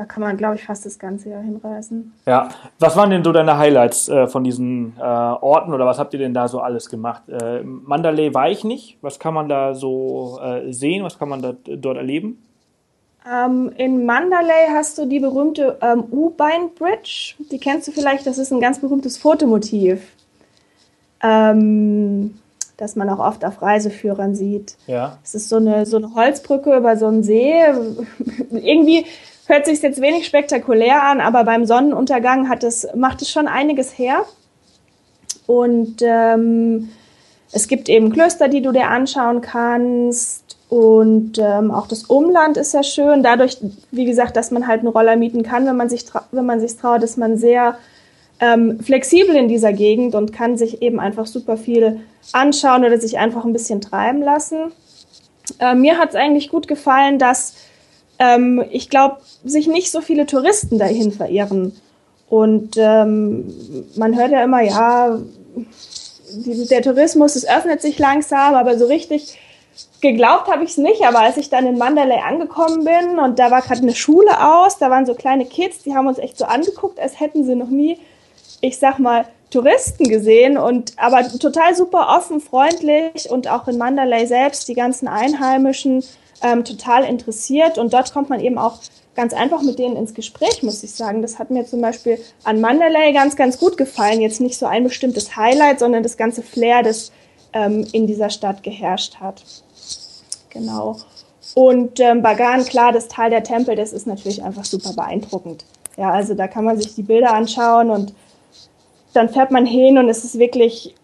da 0.00 0.06
kann 0.06 0.22
man, 0.22 0.38
glaube 0.38 0.54
ich, 0.54 0.64
fast 0.64 0.86
das 0.86 0.98
ganze 0.98 1.28
Jahr 1.28 1.42
hinreisen. 1.42 2.14
Ja, 2.24 2.48
was 2.78 2.96
waren 2.96 3.10
denn 3.10 3.22
so 3.22 3.32
deine 3.32 3.58
Highlights 3.58 4.08
äh, 4.08 4.28
von 4.28 4.44
diesen 4.44 4.94
äh, 4.98 5.02
Orten 5.02 5.74
oder 5.74 5.84
was 5.84 5.98
habt 5.98 6.14
ihr 6.14 6.18
denn 6.18 6.32
da 6.32 6.48
so 6.48 6.60
alles 6.60 6.88
gemacht? 6.88 7.28
Äh, 7.28 7.62
Mandalay 7.62 8.32
war 8.32 8.48
ich 8.48 8.64
nicht. 8.64 8.96
Was 9.02 9.18
kann 9.18 9.34
man 9.34 9.50
da 9.50 9.74
so 9.74 10.40
äh, 10.42 10.72
sehen? 10.72 11.04
Was 11.04 11.18
kann 11.18 11.28
man 11.28 11.42
da, 11.42 11.52
dort 11.52 11.98
erleben? 11.98 12.42
Ähm, 13.30 13.72
in 13.76 14.06
Mandalay 14.06 14.68
hast 14.72 14.96
du 14.96 15.04
die 15.04 15.20
berühmte 15.20 15.76
ähm, 15.82 16.04
U-Bein 16.10 16.70
Bridge. 16.78 17.34
Die 17.52 17.58
kennst 17.58 17.86
du 17.86 17.92
vielleicht. 17.92 18.26
Das 18.26 18.38
ist 18.38 18.50
ein 18.52 18.60
ganz 18.60 18.78
berühmtes 18.78 19.18
Fotomotiv. 19.18 20.00
Ähm, 21.22 22.38
das 22.78 22.96
man 22.96 23.10
auch 23.10 23.18
oft 23.18 23.44
auf 23.44 23.60
Reiseführern 23.60 24.34
sieht. 24.34 24.78
Ja. 24.86 25.18
Es 25.22 25.34
ist 25.34 25.50
so 25.50 25.56
eine, 25.56 25.84
so 25.84 25.98
eine 25.98 26.14
Holzbrücke 26.14 26.74
über 26.74 26.96
so 26.96 27.06
einen 27.06 27.22
See. 27.22 27.52
Irgendwie 28.50 29.04
hört 29.50 29.66
sich 29.66 29.82
jetzt 29.82 30.00
wenig 30.00 30.26
spektakulär 30.26 31.02
an, 31.02 31.20
aber 31.20 31.44
beim 31.44 31.66
Sonnenuntergang 31.66 32.48
hat 32.48 32.64
es, 32.64 32.88
macht 32.94 33.20
es 33.20 33.30
schon 33.30 33.48
einiges 33.48 33.98
her. 33.98 34.24
Und 35.46 35.96
ähm, 36.00 36.90
es 37.52 37.66
gibt 37.68 37.88
eben 37.88 38.12
Klöster, 38.12 38.48
die 38.48 38.62
du 38.62 38.72
dir 38.72 38.88
anschauen 38.88 39.40
kannst. 39.40 40.56
Und 40.68 41.38
ähm, 41.38 41.72
auch 41.72 41.88
das 41.88 42.04
Umland 42.04 42.56
ist 42.56 42.70
sehr 42.70 42.84
schön. 42.84 43.24
Dadurch, 43.24 43.58
wie 43.90 44.04
gesagt, 44.04 44.36
dass 44.36 44.52
man 44.52 44.68
halt 44.68 44.80
einen 44.80 44.88
Roller 44.88 45.16
mieten 45.16 45.42
kann, 45.42 45.66
wenn 45.66 45.76
man 45.76 45.88
sich, 45.88 46.04
wenn 46.30 46.46
man 46.46 46.60
sich 46.60 46.76
traut, 46.76 47.02
ist 47.02 47.18
man 47.18 47.36
sehr 47.36 47.76
ähm, 48.38 48.78
flexibel 48.80 49.34
in 49.34 49.48
dieser 49.48 49.72
Gegend 49.72 50.14
und 50.14 50.32
kann 50.32 50.56
sich 50.56 50.80
eben 50.80 51.00
einfach 51.00 51.26
super 51.26 51.56
viel 51.56 52.00
anschauen 52.32 52.84
oder 52.84 52.98
sich 52.98 53.18
einfach 53.18 53.44
ein 53.44 53.52
bisschen 53.52 53.80
treiben 53.80 54.22
lassen. 54.22 54.72
Äh, 55.58 55.74
mir 55.74 55.98
hat 55.98 56.10
es 56.10 56.14
eigentlich 56.14 56.48
gut 56.50 56.68
gefallen, 56.68 57.18
dass 57.18 57.56
ähm, 58.20 58.64
ich 58.70 58.88
glaube, 58.88 59.16
sich 59.44 59.66
nicht 59.66 59.90
so 59.90 60.00
viele 60.00 60.26
Touristen 60.26 60.78
dahin 60.78 61.10
verirren. 61.10 61.76
Und 62.28 62.76
ähm, 62.76 63.52
man 63.96 64.16
hört 64.16 64.30
ja 64.30 64.44
immer, 64.44 64.60
ja, 64.60 65.18
die, 66.32 66.66
der 66.68 66.82
Tourismus, 66.82 67.34
es 67.34 67.48
öffnet 67.48 67.82
sich 67.82 67.98
langsam, 67.98 68.54
aber 68.54 68.78
so 68.78 68.86
richtig 68.86 69.36
geglaubt 70.00 70.46
habe 70.46 70.62
ich 70.62 70.70
es 70.70 70.76
nicht. 70.76 71.04
Aber 71.04 71.20
als 71.20 71.36
ich 71.36 71.50
dann 71.50 71.66
in 71.66 71.78
Mandalay 71.78 72.20
angekommen 72.20 72.84
bin 72.84 73.18
und 73.18 73.40
da 73.40 73.50
war 73.50 73.62
gerade 73.62 73.82
eine 73.82 73.96
Schule 73.96 74.30
aus, 74.40 74.78
da 74.78 74.90
waren 74.90 75.06
so 75.06 75.14
kleine 75.14 75.46
Kids, 75.46 75.82
die 75.82 75.96
haben 75.96 76.06
uns 76.06 76.18
echt 76.18 76.38
so 76.38 76.44
angeguckt, 76.44 77.00
als 77.00 77.18
hätten 77.18 77.44
sie 77.44 77.56
noch 77.56 77.70
nie 77.70 77.98
ich 78.60 78.78
sag 78.78 78.98
mal, 78.98 79.26
Touristen 79.50 80.08
gesehen 80.08 80.56
und 80.56 80.92
aber 80.96 81.26
total 81.26 81.74
super 81.74 82.16
offen, 82.16 82.40
freundlich 82.40 83.28
und 83.30 83.48
auch 83.48 83.66
in 83.66 83.78
Mandalay 83.78 84.26
selbst 84.26 84.68
die 84.68 84.74
ganzen 84.74 85.08
Einheimischen 85.08 86.04
ähm, 86.42 86.64
total 86.64 87.04
interessiert 87.04 87.78
und 87.78 87.92
dort 87.92 88.12
kommt 88.12 88.30
man 88.30 88.40
eben 88.40 88.58
auch 88.58 88.78
ganz 89.14 89.34
einfach 89.34 89.62
mit 89.62 89.78
denen 89.78 89.96
ins 89.96 90.14
Gespräch, 90.14 90.62
muss 90.62 90.82
ich 90.82 90.92
sagen. 90.92 91.22
Das 91.22 91.38
hat 91.38 91.50
mir 91.50 91.66
zum 91.66 91.80
Beispiel 91.80 92.18
an 92.44 92.60
Mandalay 92.60 93.12
ganz, 93.12 93.36
ganz 93.36 93.58
gut 93.58 93.76
gefallen. 93.76 94.20
Jetzt 94.20 94.40
nicht 94.40 94.56
so 94.56 94.66
ein 94.66 94.84
bestimmtes 94.84 95.36
Highlight, 95.36 95.80
sondern 95.80 96.02
das 96.02 96.16
ganze 96.16 96.42
Flair, 96.42 96.82
das 96.82 97.12
ähm, 97.52 97.86
in 97.92 98.06
dieser 98.06 98.30
Stadt 98.30 98.62
geherrscht 98.62 99.16
hat. 99.16 99.42
Genau. 100.50 100.96
Und 101.54 101.98
ähm, 102.00 102.22
Bagan, 102.22 102.64
klar, 102.64 102.92
das 102.92 103.08
Tal 103.08 103.30
der 103.30 103.42
Tempel, 103.42 103.74
das 103.76 103.92
ist 103.92 104.06
natürlich 104.06 104.42
einfach 104.42 104.64
super 104.64 104.92
beeindruckend. 104.92 105.64
Ja, 105.96 106.12
also 106.12 106.34
da 106.34 106.46
kann 106.46 106.64
man 106.64 106.80
sich 106.80 106.94
die 106.94 107.02
Bilder 107.02 107.32
anschauen 107.34 107.90
und 107.90 108.14
dann 109.12 109.28
fährt 109.28 109.50
man 109.50 109.66
hin 109.66 109.98
und 109.98 110.08
es 110.08 110.24
ist 110.24 110.38
wirklich 110.38 110.94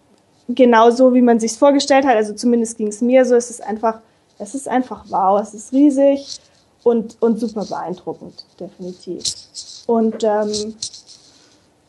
genau 0.47 0.91
so, 0.91 1.13
wie 1.13 1.21
man 1.21 1.39
sich 1.39 1.53
vorgestellt 1.53 2.05
hat. 2.05 2.15
Also 2.15 2.33
zumindest 2.33 2.77
ging 2.77 2.87
es 2.87 3.01
mir 3.01 3.25
so. 3.25 3.35
Es 3.35 3.49
ist 3.49 3.61
einfach, 3.61 3.99
es 4.39 4.55
ist 4.55 4.67
einfach 4.67 5.05
wow. 5.09 5.39
Es 5.41 5.53
ist 5.53 5.73
riesig 5.73 6.39
und, 6.83 7.17
und 7.21 7.39
super 7.39 7.65
beeindruckend, 7.65 8.45
definitiv. 8.59 9.23
Und 9.87 10.23
ähm, 10.23 10.75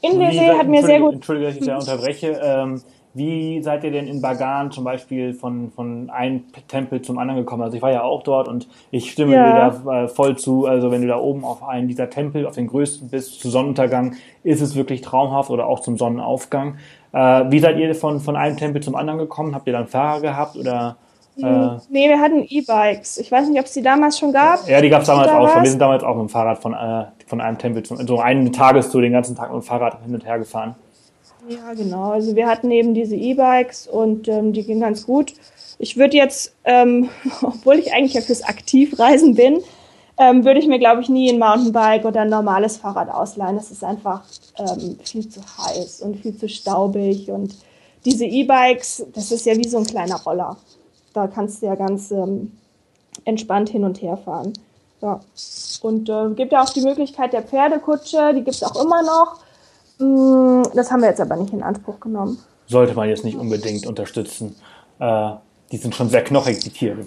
Indesee 0.00 0.50
hat 0.50 0.68
mir 0.68 0.84
sehr 0.84 1.00
gut. 1.00 1.14
Entschuldige, 1.14 1.46
dass 1.48 1.56
ich 1.56 1.66
da 1.66 1.78
unterbreche. 1.78 2.40
Ähm, 2.42 2.82
wie 3.14 3.62
seid 3.62 3.82
ihr 3.84 3.90
denn 3.90 4.06
in 4.06 4.20
Bagan 4.20 4.70
zum 4.70 4.84
Beispiel 4.84 5.34
von, 5.34 5.72
von 5.72 6.08
einem 6.10 6.44
Tempel 6.68 7.02
zum 7.02 7.18
anderen 7.18 7.40
gekommen? 7.40 7.62
Also 7.62 7.76
ich 7.76 7.82
war 7.82 7.90
ja 7.90 8.02
auch 8.02 8.22
dort 8.22 8.48
und 8.48 8.68
ich 8.90 9.10
stimme 9.10 9.34
ja. 9.34 9.70
dir 9.70 9.82
da 9.84 10.04
äh, 10.04 10.08
voll 10.08 10.36
zu. 10.36 10.66
Also 10.66 10.90
wenn 10.90 11.02
du 11.02 11.08
da 11.08 11.18
oben 11.18 11.44
auf 11.44 11.62
einen 11.62 11.88
dieser 11.88 12.10
Tempel, 12.10 12.46
auf 12.46 12.54
den 12.54 12.68
größten 12.68 13.08
bist, 13.08 13.40
zu 13.40 13.50
Sonnenuntergang, 13.50 14.14
ist 14.44 14.60
es 14.60 14.76
wirklich 14.76 15.00
traumhaft 15.00 15.50
oder 15.50 15.66
auch 15.66 15.80
zum 15.80 15.96
Sonnenaufgang. 15.96 16.76
Äh, 17.12 17.44
wie 17.50 17.58
seid 17.58 17.78
ihr 17.78 17.92
von, 17.94 18.20
von 18.20 18.36
einem 18.36 18.56
Tempel 18.56 18.82
zum 18.82 18.94
anderen 18.94 19.18
gekommen? 19.18 19.54
Habt 19.54 19.66
ihr 19.66 19.72
dann 19.72 19.88
Fahrer 19.88 20.20
gehabt 20.20 20.56
oder? 20.56 20.96
Äh, 21.38 21.78
nee, 21.90 22.08
wir 22.08 22.20
hatten 22.20 22.44
E-Bikes. 22.48 23.18
Ich 23.18 23.30
weiß 23.30 23.48
nicht, 23.48 23.58
ob 23.58 23.66
es 23.66 23.72
die 23.72 23.82
damals 23.82 24.18
schon 24.18 24.32
gab. 24.32 24.68
Ja, 24.68 24.80
die 24.80 24.88
gab 24.88 25.02
es 25.02 25.06
damals 25.06 25.28
auch 25.30 25.48
schon. 25.48 25.62
Wir 25.62 25.70
sind 25.70 25.80
damals 25.80 26.02
auch 26.02 26.14
mit 26.14 26.22
dem 26.22 26.28
Fahrrad 26.28 26.58
von, 26.58 26.74
äh, 26.74 27.04
von 27.26 27.40
einem 27.40 27.58
Tempel 27.58 27.82
zum, 27.82 28.04
so 28.06 28.18
einen 28.18 28.52
Tagestour 28.52 29.02
den 29.02 29.12
ganzen 29.12 29.36
Tag 29.36 29.52
mit 29.52 29.62
dem 29.62 29.66
Fahrrad 29.66 30.02
hin 30.02 30.14
und 30.14 30.24
her 30.26 30.38
gefahren. 30.38 30.74
Ja, 31.48 31.72
genau. 31.74 32.10
Also 32.10 32.34
wir 32.34 32.46
hatten 32.46 32.70
eben 32.70 32.94
diese 32.94 33.16
E-Bikes 33.16 33.86
und 33.86 34.28
ähm, 34.28 34.52
die 34.52 34.64
gingen 34.64 34.80
ganz 34.80 35.06
gut. 35.06 35.34
Ich 35.78 35.96
würde 35.96 36.16
jetzt, 36.16 36.54
ähm, 36.64 37.08
obwohl 37.42 37.78
ich 37.78 37.92
eigentlich 37.92 38.14
ja 38.14 38.20
fürs 38.20 38.42
Aktivreisen 38.42 39.34
bin, 39.34 39.60
ähm, 40.18 40.44
würde 40.44 40.58
ich 40.58 40.66
mir, 40.66 40.80
glaube 40.80 41.00
ich, 41.00 41.08
nie 41.08 41.30
ein 41.30 41.38
Mountainbike 41.38 42.04
oder 42.04 42.22
ein 42.22 42.28
normales 42.28 42.76
Fahrrad 42.76 43.08
ausleihen. 43.08 43.56
Das 43.56 43.70
ist 43.70 43.84
einfach 43.84 44.22
ähm, 44.58 44.98
viel 45.04 45.28
zu 45.28 45.40
heiß 45.40 46.02
und 46.02 46.16
viel 46.16 46.36
zu 46.36 46.48
staubig. 46.48 47.30
Und 47.30 47.54
diese 48.04 48.24
E-Bikes, 48.24 49.06
das 49.14 49.30
ist 49.30 49.46
ja 49.46 49.56
wie 49.56 49.68
so 49.68 49.78
ein 49.78 49.84
kleiner 49.84 50.20
Roller. 50.20 50.56
Da 51.18 51.26
kannst 51.26 51.62
du 51.62 51.66
ja 51.66 51.74
ganz 51.74 52.12
ähm, 52.12 52.52
entspannt 53.24 53.70
hin 53.70 53.82
und 53.82 54.00
her 54.00 54.16
fahren. 54.16 54.52
Ja. 55.00 55.18
Und 55.82 56.08
äh, 56.08 56.30
gibt 56.34 56.52
ja 56.52 56.62
auch 56.62 56.70
die 56.70 56.80
Möglichkeit 56.80 57.32
der 57.32 57.42
Pferdekutsche, 57.42 58.32
die 58.34 58.44
gibt 58.44 58.54
es 58.54 58.62
auch 58.62 58.80
immer 58.80 59.02
noch. 59.02 59.40
Mm, 59.98 60.62
das 60.74 60.92
haben 60.92 61.02
wir 61.02 61.08
jetzt 61.08 61.20
aber 61.20 61.34
nicht 61.34 61.52
in 61.52 61.64
Anspruch 61.64 61.98
genommen. 61.98 62.38
Sollte 62.68 62.94
man 62.94 63.08
jetzt 63.08 63.24
nicht 63.24 63.36
unbedingt 63.36 63.84
unterstützen. 63.84 64.54
Äh, 65.00 65.30
die 65.72 65.76
sind 65.78 65.92
schon 65.92 66.08
sehr 66.08 66.22
knochig, 66.22 66.60
die 66.60 66.70
Tiere. 66.70 67.00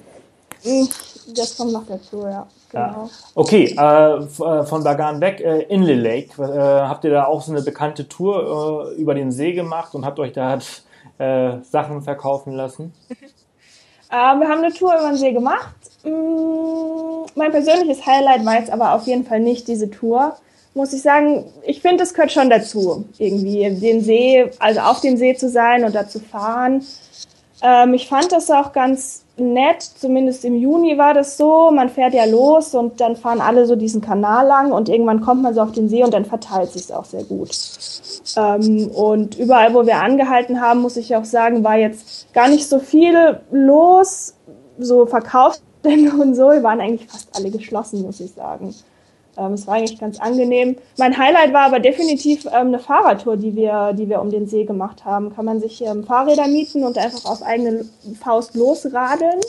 Mm, 0.65 0.87
das 1.33 1.55
kommt 1.55 1.71
noch 1.71 1.85
dazu, 1.87 2.25
ja. 2.25 2.45
Genau. 2.69 2.83
Ja. 2.83 3.09
Okay, 3.35 3.75
äh, 3.77 4.15
äh 4.15 4.65
von 4.65 4.83
Bagan 4.83 5.21
weg, 5.21 5.39
äh, 5.39 5.61
Inle 5.63 5.95
Lake. 5.95 6.41
Äh, 6.41 6.59
habt 6.59 7.05
ihr 7.05 7.11
da 7.11 7.27
auch 7.27 7.41
so 7.41 7.53
eine 7.53 7.61
bekannte 7.61 8.09
Tour 8.09 8.91
äh, 8.91 8.95
über 9.01 9.15
den 9.15 9.31
See 9.31 9.53
gemacht 9.53 9.95
und 9.95 10.05
habt 10.05 10.19
euch 10.19 10.33
da 10.33 10.59
äh, 11.17 11.61
Sachen 11.61 12.01
verkaufen 12.01 12.51
lassen? 12.51 12.93
Ähm, 14.11 14.39
wir 14.39 14.47
haben 14.49 14.63
eine 14.63 14.73
Tour 14.73 14.93
über 14.93 15.09
den 15.09 15.17
See 15.17 15.31
gemacht. 15.31 15.75
Mm, 16.03 17.25
mein 17.35 17.51
persönliches 17.51 18.05
Highlight 18.05 18.45
war 18.45 18.59
jetzt 18.59 18.71
aber 18.71 18.93
auf 18.93 19.07
jeden 19.07 19.25
Fall 19.25 19.39
nicht 19.39 19.67
diese 19.67 19.89
Tour 19.89 20.35
muss 20.73 20.93
ich 20.93 21.01
sagen, 21.01 21.45
ich 21.65 21.81
finde, 21.81 22.03
es 22.03 22.13
gehört 22.13 22.31
schon 22.31 22.49
dazu, 22.49 23.05
irgendwie 23.17 23.69
den 23.69 24.01
See, 24.01 24.49
also 24.59 24.79
auf 24.81 25.01
dem 25.01 25.17
See 25.17 25.35
zu 25.35 25.49
sein 25.49 25.83
und 25.83 25.93
da 25.93 26.07
zu 26.07 26.19
fahren. 26.19 26.85
Ähm, 27.61 27.93
ich 27.93 28.07
fand 28.07 28.31
das 28.31 28.49
auch 28.49 28.73
ganz 28.73 29.23
nett, 29.37 29.81
zumindest 29.81 30.45
im 30.45 30.55
Juni 30.55 30.97
war 30.97 31.13
das 31.13 31.37
so. 31.37 31.71
Man 31.71 31.89
fährt 31.89 32.13
ja 32.13 32.25
los 32.25 32.73
und 32.73 33.01
dann 33.01 33.15
fahren 33.15 33.41
alle 33.41 33.65
so 33.65 33.75
diesen 33.75 34.01
Kanal 34.01 34.47
lang 34.47 34.71
und 34.71 34.89
irgendwann 34.89 35.21
kommt 35.21 35.41
man 35.43 35.53
so 35.53 35.61
auf 35.61 35.71
den 35.71 35.89
See 35.89 36.03
und 36.03 36.13
dann 36.13 36.25
verteilt 36.25 36.71
sich 36.71 36.83
es 36.83 36.91
auch 36.91 37.05
sehr 37.05 37.23
gut. 37.23 37.51
Ähm, 38.35 38.89
und 38.91 39.37
überall, 39.37 39.73
wo 39.73 39.85
wir 39.85 40.01
angehalten 40.01 40.61
haben, 40.61 40.81
muss 40.81 40.97
ich 40.97 41.15
auch 41.15 41.25
sagen, 41.25 41.63
war 41.63 41.77
jetzt 41.77 42.33
gar 42.33 42.47
nicht 42.47 42.67
so 42.67 42.79
viel 42.79 43.39
los, 43.51 44.35
so 44.79 45.05
Verkaufsstände 45.05 46.11
und 46.19 46.35
so. 46.35 46.51
Wir 46.51 46.63
waren 46.63 46.81
eigentlich 46.81 47.09
fast 47.09 47.29
alle 47.35 47.51
geschlossen, 47.51 48.01
muss 48.01 48.19
ich 48.19 48.31
sagen. 48.31 48.73
Ähm, 49.37 49.53
es 49.53 49.67
war 49.67 49.75
eigentlich 49.75 49.99
ganz 49.99 50.19
angenehm. 50.19 50.77
Mein 50.97 51.17
Highlight 51.17 51.53
war 51.53 51.65
aber 51.65 51.79
definitiv 51.79 52.45
ähm, 52.45 52.67
eine 52.67 52.79
Fahrradtour, 52.79 53.37
die 53.37 53.55
wir, 53.55 53.93
die 53.93 54.09
wir 54.09 54.21
um 54.21 54.29
den 54.29 54.47
See 54.47 54.65
gemacht 54.65 55.05
haben. 55.05 55.33
Kann 55.33 55.45
man 55.45 55.59
sich 55.59 55.81
ähm, 55.83 56.03
Fahrräder 56.03 56.47
mieten 56.47 56.83
und 56.83 56.97
einfach 56.97 57.29
auf 57.29 57.41
eigene 57.43 57.85
Faust 58.19 58.55
losradeln. 58.55 59.39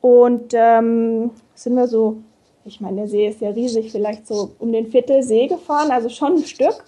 Und 0.00 0.52
ähm, 0.54 1.30
sind 1.54 1.74
wir 1.74 1.88
so, 1.88 2.18
ich 2.64 2.80
meine, 2.80 2.98
der 2.98 3.08
See 3.08 3.28
ist 3.28 3.40
ja 3.40 3.50
riesig, 3.50 3.92
vielleicht 3.92 4.26
so 4.26 4.50
um 4.58 4.72
den 4.72 4.86
Viertel 4.86 5.22
See 5.22 5.46
gefahren, 5.46 5.90
also 5.90 6.08
schon 6.08 6.36
ein 6.36 6.44
Stück. 6.44 6.84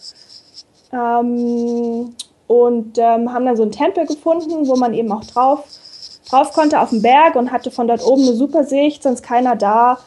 Ähm, 0.92 2.14
und 2.46 2.98
ähm, 2.98 3.32
haben 3.32 3.46
dann 3.46 3.56
so 3.56 3.62
einen 3.62 3.72
Tempel 3.72 4.06
gefunden, 4.06 4.66
wo 4.68 4.76
man 4.76 4.94
eben 4.94 5.10
auch 5.10 5.24
drauf, 5.24 5.64
drauf 6.28 6.52
konnte 6.52 6.80
auf 6.80 6.90
den 6.90 7.02
Berg 7.02 7.34
und 7.34 7.50
hatte 7.50 7.70
von 7.70 7.88
dort 7.88 8.04
oben 8.06 8.22
eine 8.22 8.34
super 8.34 8.64
Sicht, 8.64 9.02
sonst 9.02 9.22
keiner 9.22 9.56
da. 9.56 9.98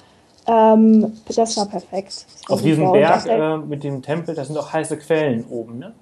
Ähm, 0.47 1.13
das 1.27 1.57
war 1.57 1.65
perfekt. 1.65 2.25
Das 2.41 2.49
war 2.49 2.55
Auf 2.55 2.61
diesem 2.61 2.91
Berg 2.91 3.25
äh, 3.25 3.57
mit 3.57 3.83
dem 3.83 4.01
Tempel, 4.01 4.35
das 4.35 4.47
sind 4.47 4.57
auch 4.57 4.71
heiße 4.71 4.97
Quellen 4.97 5.45
oben, 5.49 5.79
ne? 5.79 5.93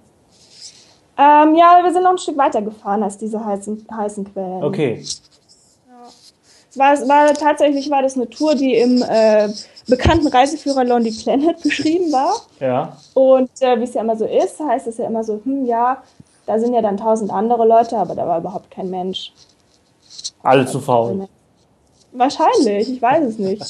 Ähm, 1.16 1.56
ja, 1.56 1.80
wir 1.84 1.94
sind 1.94 2.04
noch 2.04 2.12
ein 2.12 2.18
Stück 2.18 2.38
weiter 2.38 2.62
gefahren 2.62 3.04
als 3.04 3.18
diese 3.18 3.44
heißen, 3.44 3.86
heißen 3.96 4.34
Quellen. 4.34 4.64
Okay. 4.64 5.04
Ja. 5.88 6.08
Es 6.72 6.78
war, 6.78 6.94
es 6.94 7.08
war 7.08 7.34
tatsächlich 7.34 7.90
war 7.92 8.02
das 8.02 8.16
eine 8.16 8.28
Tour, 8.30 8.56
die 8.56 8.76
im 8.76 9.04
äh, 9.04 9.48
bekannten 9.88 10.28
Reiseführer 10.28 10.84
Lonely 10.84 11.12
Planet 11.12 11.62
beschrieben 11.64 12.12
war. 12.12 12.34
Ja. 12.60 12.98
Und 13.14 13.50
äh, 13.62 13.80
wie 13.80 13.84
es 13.84 13.94
ja 13.94 14.02
immer 14.02 14.18
so 14.18 14.26
ist, 14.26 14.60
heißt 14.60 14.88
es 14.88 14.98
ja 14.98 15.06
immer 15.06 15.24
so, 15.24 15.40
hm, 15.44 15.66
ja, 15.66 16.02
da 16.48 16.60
sind 16.60 16.74
ja 16.74 16.82
dann 16.82 16.98
tausend 16.98 17.32
andere 17.32 17.66
Leute, 17.66 17.98
aber 17.98 18.16
da 18.16 18.28
war 18.28 18.40
überhaupt 18.40 18.72
kein 18.72 18.90
Mensch. 18.90 19.32
Alle 20.42 20.66
zu 20.66 20.80
faul. 20.80 21.28
Wahrscheinlich, 22.14 22.90
ich 22.90 23.02
weiß 23.02 23.26
es 23.26 23.40
nicht. 23.40 23.62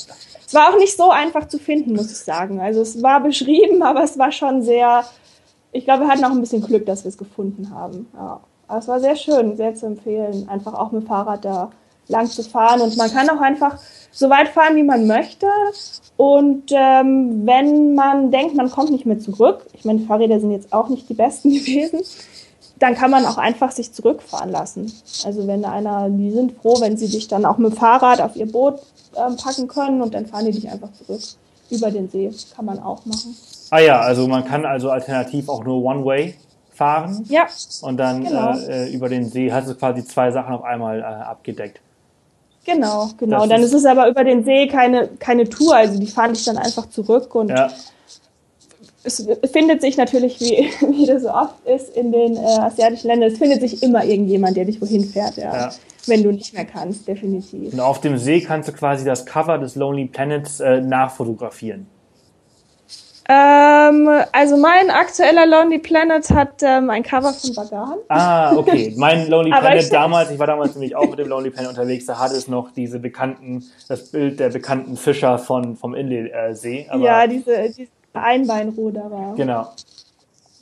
Es 0.46 0.54
war 0.54 0.70
auch 0.70 0.78
nicht 0.78 0.96
so 0.96 1.10
einfach 1.10 1.48
zu 1.48 1.58
finden, 1.58 1.96
muss 1.96 2.12
ich 2.12 2.18
sagen. 2.18 2.60
Also 2.60 2.82
es 2.82 3.02
war 3.02 3.22
beschrieben, 3.22 3.82
aber 3.82 4.04
es 4.04 4.18
war 4.18 4.32
schon 4.32 4.62
sehr, 4.62 5.04
ich 5.72 5.86
glaube, 5.86 6.04
wir 6.04 6.08
hatten 6.10 6.24
auch 6.26 6.32
ein 6.32 6.42
bisschen 6.42 6.62
Glück, 6.62 6.86
dass 6.86 7.04
wir 7.04 7.10
es 7.10 7.18
gefunden 7.18 7.72
haben. 7.74 8.08
Ja. 8.14 8.42
Aber 8.68 8.80
es 8.80 8.88
war 8.88 9.00
sehr 9.00 9.16
schön, 9.16 9.56
sehr 9.56 9.76
zu 9.76 9.86
empfehlen, 9.86 10.48
einfach 10.50 10.74
auch 10.74 10.92
mit 10.92 11.04
dem 11.04 11.08
Fahrrad 11.08 11.46
da 11.46 11.72
lang 12.08 12.28
zu 12.28 12.44
fahren. 12.44 12.82
Und 12.82 12.98
man 12.98 13.12
kann 13.12 13.30
auch 13.30 13.42
einfach 13.42 13.78
so 14.12 14.30
weit 14.30 14.50
fahren, 14.50 14.76
wie 14.76 14.84
man 14.84 15.08
möchte. 15.08 15.48
Und 16.18 16.72
ähm, 16.72 17.46
wenn 17.46 17.96
man 17.96 18.32
denkt, 18.32 18.56
man 18.56 18.70
kommt 18.70 18.92
nicht 18.92 19.06
mehr 19.06 19.20
zurück, 19.20 19.66
ich 19.74 19.86
meine, 19.86 20.02
Fahrräder 20.02 20.40
sind 20.40 20.52
jetzt 20.52 20.74
auch 20.74 20.90
nicht 20.90 21.10
die 21.10 21.14
besten 21.14 21.50
gewesen, 21.54 22.02
dann 22.84 22.96
kann 22.96 23.10
man 23.10 23.26
auch 23.26 23.38
einfach 23.38 23.72
sich 23.72 23.94
zurückfahren 23.94 24.52
lassen. 24.52 24.92
Also 25.24 25.48
wenn 25.48 25.64
einer, 25.64 26.10
die 26.10 26.32
sind 26.32 26.52
froh, 26.62 26.82
wenn 26.82 26.98
sie 26.98 27.08
dich 27.08 27.30
dann 27.30 27.46
auch 27.46 27.58
mit 27.58 27.72
dem 27.72 27.78
Fahrrad 27.78 28.20
auf 28.20 28.36
ihr 28.36 28.52
Boot 28.52 28.82
ähm, 29.16 29.38
packen 29.38 29.70
können 29.70 30.02
und 30.02 30.14
dann 30.14 30.26
fahren 30.26 30.46
die 30.46 30.52
dich 30.52 30.70
einfach 30.70 30.90
zurück 30.92 31.22
über 31.70 31.92
den 31.92 32.10
See. 32.10 32.30
Kann 32.54 32.66
man 32.66 32.80
auch 32.80 33.06
machen. 33.06 33.38
Ah 33.70 33.80
ja, 33.80 34.02
also 34.02 34.28
man 34.28 34.44
kann 34.44 34.66
also 34.66 34.90
alternativ 34.90 35.48
auch 35.48 35.64
nur 35.64 35.82
One-Way 35.82 36.36
fahren. 36.74 37.24
Ja. 37.30 37.48
Und 37.82 37.96
dann 37.96 38.26
genau. 38.26 38.58
äh, 38.58 38.94
über 38.94 39.08
den 39.08 39.30
See 39.30 39.50
hast 39.50 39.70
du 39.70 39.76
quasi 39.76 40.04
zwei 40.04 40.32
Sachen 40.32 40.54
auf 40.54 40.64
einmal 40.66 41.00
äh, 41.00 41.04
abgedeckt. 41.04 41.80
Genau, 42.66 43.10
genau. 43.18 43.40
Das 43.40 43.50
dann 43.50 43.62
ist 43.62 43.74
es 43.74 43.86
aber 43.86 44.10
über 44.10 44.26
den 44.26 44.44
See 44.44 44.68
keine, 44.68 45.08
keine 45.20 45.48
Tour, 45.48 45.74
also 45.74 45.98
die 45.98 46.08
fahren 46.08 46.34
dich 46.34 46.44
dann 46.44 46.58
einfach 46.58 46.90
zurück 46.90 47.34
und 47.34 47.50
ja. 47.50 47.70
Es 49.04 49.28
findet 49.52 49.82
sich 49.82 49.98
natürlich, 49.98 50.40
wie, 50.40 50.70
wie 50.92 51.06
das 51.06 51.24
so 51.24 51.30
oft 51.30 51.56
ist 51.66 51.96
in 51.96 52.12
den 52.12 52.36
äh, 52.36 52.40
asiatischen 52.40 53.08
Ländern, 53.08 53.32
es 53.32 53.38
findet 53.38 53.62
sich 53.62 53.84
immer 53.84 54.04
irgendjemand, 54.04 54.58
der 54.58 54.66
dich 54.66 54.82
wohin 54.82 55.04
fährt. 55.04 55.38
Ja. 55.38 55.54
ja 55.54 55.72
wenn 56.08 56.24
du 56.24 56.32
nicht 56.32 56.54
mehr 56.54 56.66
kannst, 56.66 57.08
definitiv. 57.08 57.74
Und 57.74 57.80
auf 57.80 58.02
dem 58.02 58.18
See 58.18 58.42
kannst 58.42 58.70
du 58.70 58.74
quasi 58.74 59.06
das 59.06 59.26
Cover 59.26 59.58
des 59.58 59.76
Lonely 59.76 60.08
Planets 60.08 60.60
äh, 60.60 60.82
nachfotografieren. 60.82 61.88
Ähm, 63.30 64.10
also 64.34 64.58
mein 64.58 64.90
aktueller 64.90 65.46
Lonely 65.46 65.80
Planet 65.80 66.30
hat 66.30 66.62
ähm, 66.62 66.90
ein 66.90 67.04
Cover 67.04 67.32
von 67.32 67.56
Bagan. 67.56 68.00
Ah, 68.10 68.54
okay. 68.54 68.94
Mein 68.98 69.30
Lonely 69.30 69.52
Planet 69.52 69.94
damals, 69.94 70.30
ich 70.30 70.38
war 70.38 70.48
damals 70.48 70.74
nämlich 70.74 70.94
auch 70.98 71.10
mit 71.10 71.20
dem 71.20 71.30
Lonely 71.30 71.50
Planet 71.50 71.70
unterwegs, 71.70 72.06
da 72.06 72.20
hatte 72.20 72.36
es 72.36 72.50
noch 72.50 72.72
diese 72.72 73.00
bekannten, 73.00 73.64
das 73.88 74.12
Bild 74.12 74.42
der 74.42 74.50
bekannten 74.50 74.98
Fischer 74.98 75.40
von, 75.40 75.78
vom 75.78 75.96
Inle-See. 75.96 76.90
ja, 77.00 77.26
diese, 77.26 77.70
diese 77.70 77.92
Einbeinruderer. 78.14 79.34
Genau. 79.36 79.70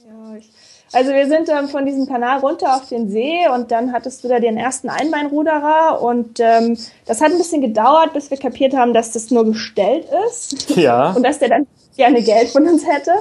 Ja, 0.08 0.36
ich, 0.38 0.50
Also 0.91 1.12
wir 1.12 1.27
sind 1.27 1.50
ähm, 1.50 1.67
von 1.67 1.86
diesem 1.86 2.08
Kanal 2.08 2.39
runter 2.39 2.75
auf 2.75 2.89
den 2.89 3.10
See 3.10 3.48
und 3.53 3.72
dann 3.72 3.93
hattest 3.93 4.24
du 4.24 4.27
da 4.27 4.39
den 4.39 4.58
ersten 4.58 4.89
Einbeinruderer 4.89 6.01
und 6.01 6.39
ähm, 6.39 6.77
das 7.05 7.22
hat 7.22 7.31
ein 7.31 7.38
bisschen 7.38 7.62
gedauert, 7.62 8.13
bis 8.13 8.29
wir 8.29 8.38
kapiert 8.38 8.75
haben, 8.75 8.93
dass 8.93 9.12
das 9.12 9.31
nur 9.31 9.46
gestellt 9.46 10.08
ist. 10.27 10.70
Ja. 10.75 11.12
und 11.15 11.24
dass 11.24 11.39
der 11.39 11.50
dann 11.50 11.67
gerne 11.96 12.22
Geld 12.22 12.50
von 12.50 12.67
uns 12.67 12.86
hätte. 12.86 13.12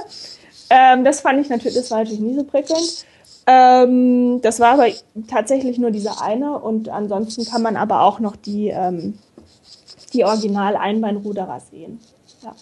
Ähm, 0.69 1.03
das 1.03 1.21
fand 1.21 1.41
ich 1.41 1.49
natürlich, 1.49 1.75
das 1.75 1.91
war 1.91 1.99
natürlich 1.99 2.21
nie 2.21 2.35
so 2.35 2.43
prickelnd. 2.43 3.05
Ähm, 3.47 4.39
das 4.41 4.59
war 4.59 4.73
aber 4.73 4.87
tatsächlich 5.27 5.77
nur 5.77 5.91
dieser 5.91 6.21
eine 6.21 6.59
und 6.59 6.89
ansonsten 6.89 7.45
kann 7.45 7.61
man 7.61 7.75
aber 7.75 8.01
auch 8.01 8.19
noch 8.19 8.35
die, 8.35 8.69
ähm, 8.69 9.17
die 10.13 10.23
Original-Einbeinruderer 10.23 11.59
sehen. 11.71 11.99
Ja. 12.43 12.55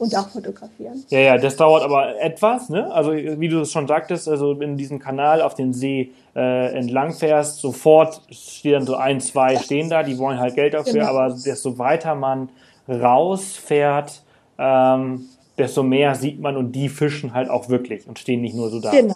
Und 0.00 0.16
auch 0.16 0.30
fotografieren. 0.30 1.04
Ja, 1.10 1.18
ja, 1.18 1.36
das 1.36 1.56
dauert 1.56 1.82
aber 1.82 2.18
etwas, 2.18 2.70
ne? 2.70 2.90
Also 2.90 3.12
wie 3.12 3.48
du 3.48 3.60
es 3.60 3.70
schon 3.70 3.86
sagtest, 3.86 4.30
also 4.30 4.52
in 4.52 4.78
diesem 4.78 4.98
Kanal 4.98 5.42
auf 5.42 5.54
den 5.54 5.74
See 5.74 6.12
äh, 6.34 6.72
entlang 6.72 7.12
fährst, 7.12 7.60
sofort 7.60 8.22
stehen 8.30 8.72
dann 8.72 8.86
so 8.86 8.96
ein, 8.96 9.20
zwei 9.20 9.58
stehen 9.58 9.90
da, 9.90 10.02
die 10.02 10.16
wollen 10.16 10.40
halt 10.40 10.54
Geld 10.54 10.72
dafür, 10.72 10.92
genau. 10.94 11.08
aber 11.08 11.36
desto 11.44 11.76
weiter 11.76 12.14
man 12.14 12.48
rausfährt, 12.88 14.22
ähm, 14.56 15.26
desto 15.58 15.82
mehr 15.82 16.14
sieht 16.14 16.40
man 16.40 16.56
und 16.56 16.72
die 16.72 16.88
fischen 16.88 17.34
halt 17.34 17.50
auch 17.50 17.68
wirklich 17.68 18.08
und 18.08 18.18
stehen 18.18 18.40
nicht 18.40 18.54
nur 18.54 18.70
so 18.70 18.80
da. 18.80 18.92
Genau. 18.92 19.14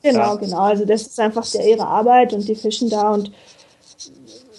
Genau, 0.00 0.18
ja. 0.18 0.34
genau. 0.36 0.60
Also 0.60 0.84
das 0.84 1.02
ist 1.02 1.18
einfach 1.18 1.50
der, 1.50 1.66
ihre 1.66 1.88
Arbeit 1.88 2.34
und 2.34 2.46
die 2.46 2.54
fischen 2.54 2.88
da 2.88 3.10
und 3.10 3.32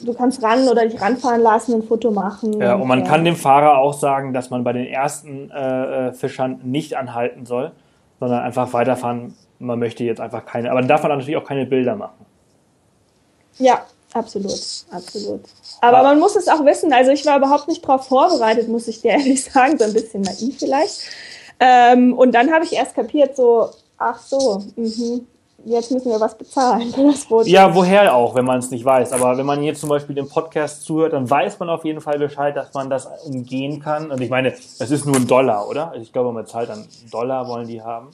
du 0.06 0.14
kannst 0.14 0.42
ran 0.44 0.68
oder 0.68 0.86
dich 0.86 1.00
ranfahren 1.02 1.42
lassen, 1.42 1.74
ein 1.74 1.84
Foto 1.84 2.12
machen. 2.12 2.60
Ja, 2.62 2.76
und 2.76 2.88
man 2.88 3.00
ja. 3.00 3.06
kann 3.06 3.26
dem 3.26 3.36
Fahrer 3.36 3.78
auch 3.78 3.94
sagen, 3.94 4.34
dass 4.34 4.50
man 4.50 4.64
bei 4.64 4.74
den 4.74 4.86
ersten 4.86 5.52
äh, 5.52 6.08
äh, 6.08 6.14
Fischern 6.14 6.60
nicht 6.64 6.96
anhalten 6.96 7.46
soll, 7.46 7.72
sondern 8.20 8.44
einfach 8.44 8.72
weiterfahren. 8.74 9.36
Man 9.60 9.80
möchte 9.80 10.04
jetzt 10.04 10.22
einfach 10.22 10.46
keine, 10.46 10.72
aber 10.72 10.82
dann 10.82 10.88
darf 10.88 11.04
man 11.04 11.12
natürlich 11.12 11.38
auch 11.38 11.46
keine 11.46 11.66
Bilder 11.66 11.96
machen. 11.96 12.26
Ja, 13.58 13.82
absolut, 14.14 14.60
absolut. 14.92 15.42
Aber, 15.82 15.98
aber 16.00 16.10
man 16.10 16.20
muss 16.20 16.36
es 16.36 16.48
auch 16.48 16.64
wissen. 16.66 16.92
Also 16.94 17.12
ich 17.12 17.26
war 17.26 17.38
überhaupt 17.38 17.68
nicht 17.68 17.84
darauf 17.88 18.08
vorbereitet, 18.08 18.68
muss 18.68 18.88
ich 18.88 19.02
dir 19.02 19.12
ehrlich 19.18 19.44
sagen, 19.44 19.78
so 19.78 19.86
ein 19.86 19.94
bisschen 19.94 20.22
naiv 20.22 20.58
vielleicht. 20.60 21.02
Ähm, 21.60 22.14
und 22.14 22.34
dann 22.34 22.52
habe 22.52 22.66
ich 22.66 22.74
erst 22.74 22.96
kapiert, 22.96 23.36
so, 23.36 23.70
ach 23.98 24.20
so, 24.20 24.62
mhm 24.76 25.26
jetzt 25.66 25.92
müssen 25.92 26.10
wir 26.10 26.20
was 26.20 26.38
bezahlen 26.38 26.92
für 26.94 27.04
das 27.04 27.26
Boot. 27.26 27.48
Ja, 27.48 27.74
woher 27.74 28.16
auch, 28.16 28.36
wenn 28.36 28.46
man 28.46 28.60
es 28.60 28.72
nicht 28.72 28.86
weiß. 28.86 29.12
Aber 29.12 29.38
wenn 29.38 29.46
man 29.46 29.64
jetzt 29.64 29.82
zum 29.82 29.90
Beispiel 29.90 30.16
den 30.16 30.30
Podcast 30.30 30.84
zuhört, 30.84 31.14
dann 31.14 31.30
weiß 31.30 31.60
man 31.60 31.70
auf 31.70 31.84
jeden 31.84 32.02
Fall 32.02 32.20
Bescheid, 32.20 32.56
dass 32.56 32.74
man 32.74 32.90
das 32.90 33.08
umgehen 33.26 33.82
kann. 33.82 34.12
Und 34.12 34.22
ich 34.22 34.30
meine, 34.30 34.50
es 34.54 34.80
ist 34.80 35.06
nur 35.06 35.16
ein 35.16 35.28
Dollar, 35.28 35.68
oder? 35.68 35.90
Also 35.92 36.02
ich 36.02 36.14
glaube, 36.14 36.32
man 36.32 36.46
zahlt 36.46 36.70
dann 36.70 36.86
Dollar, 37.12 37.48
wollen 37.48 37.68
die 37.68 37.82
haben. 37.82 38.10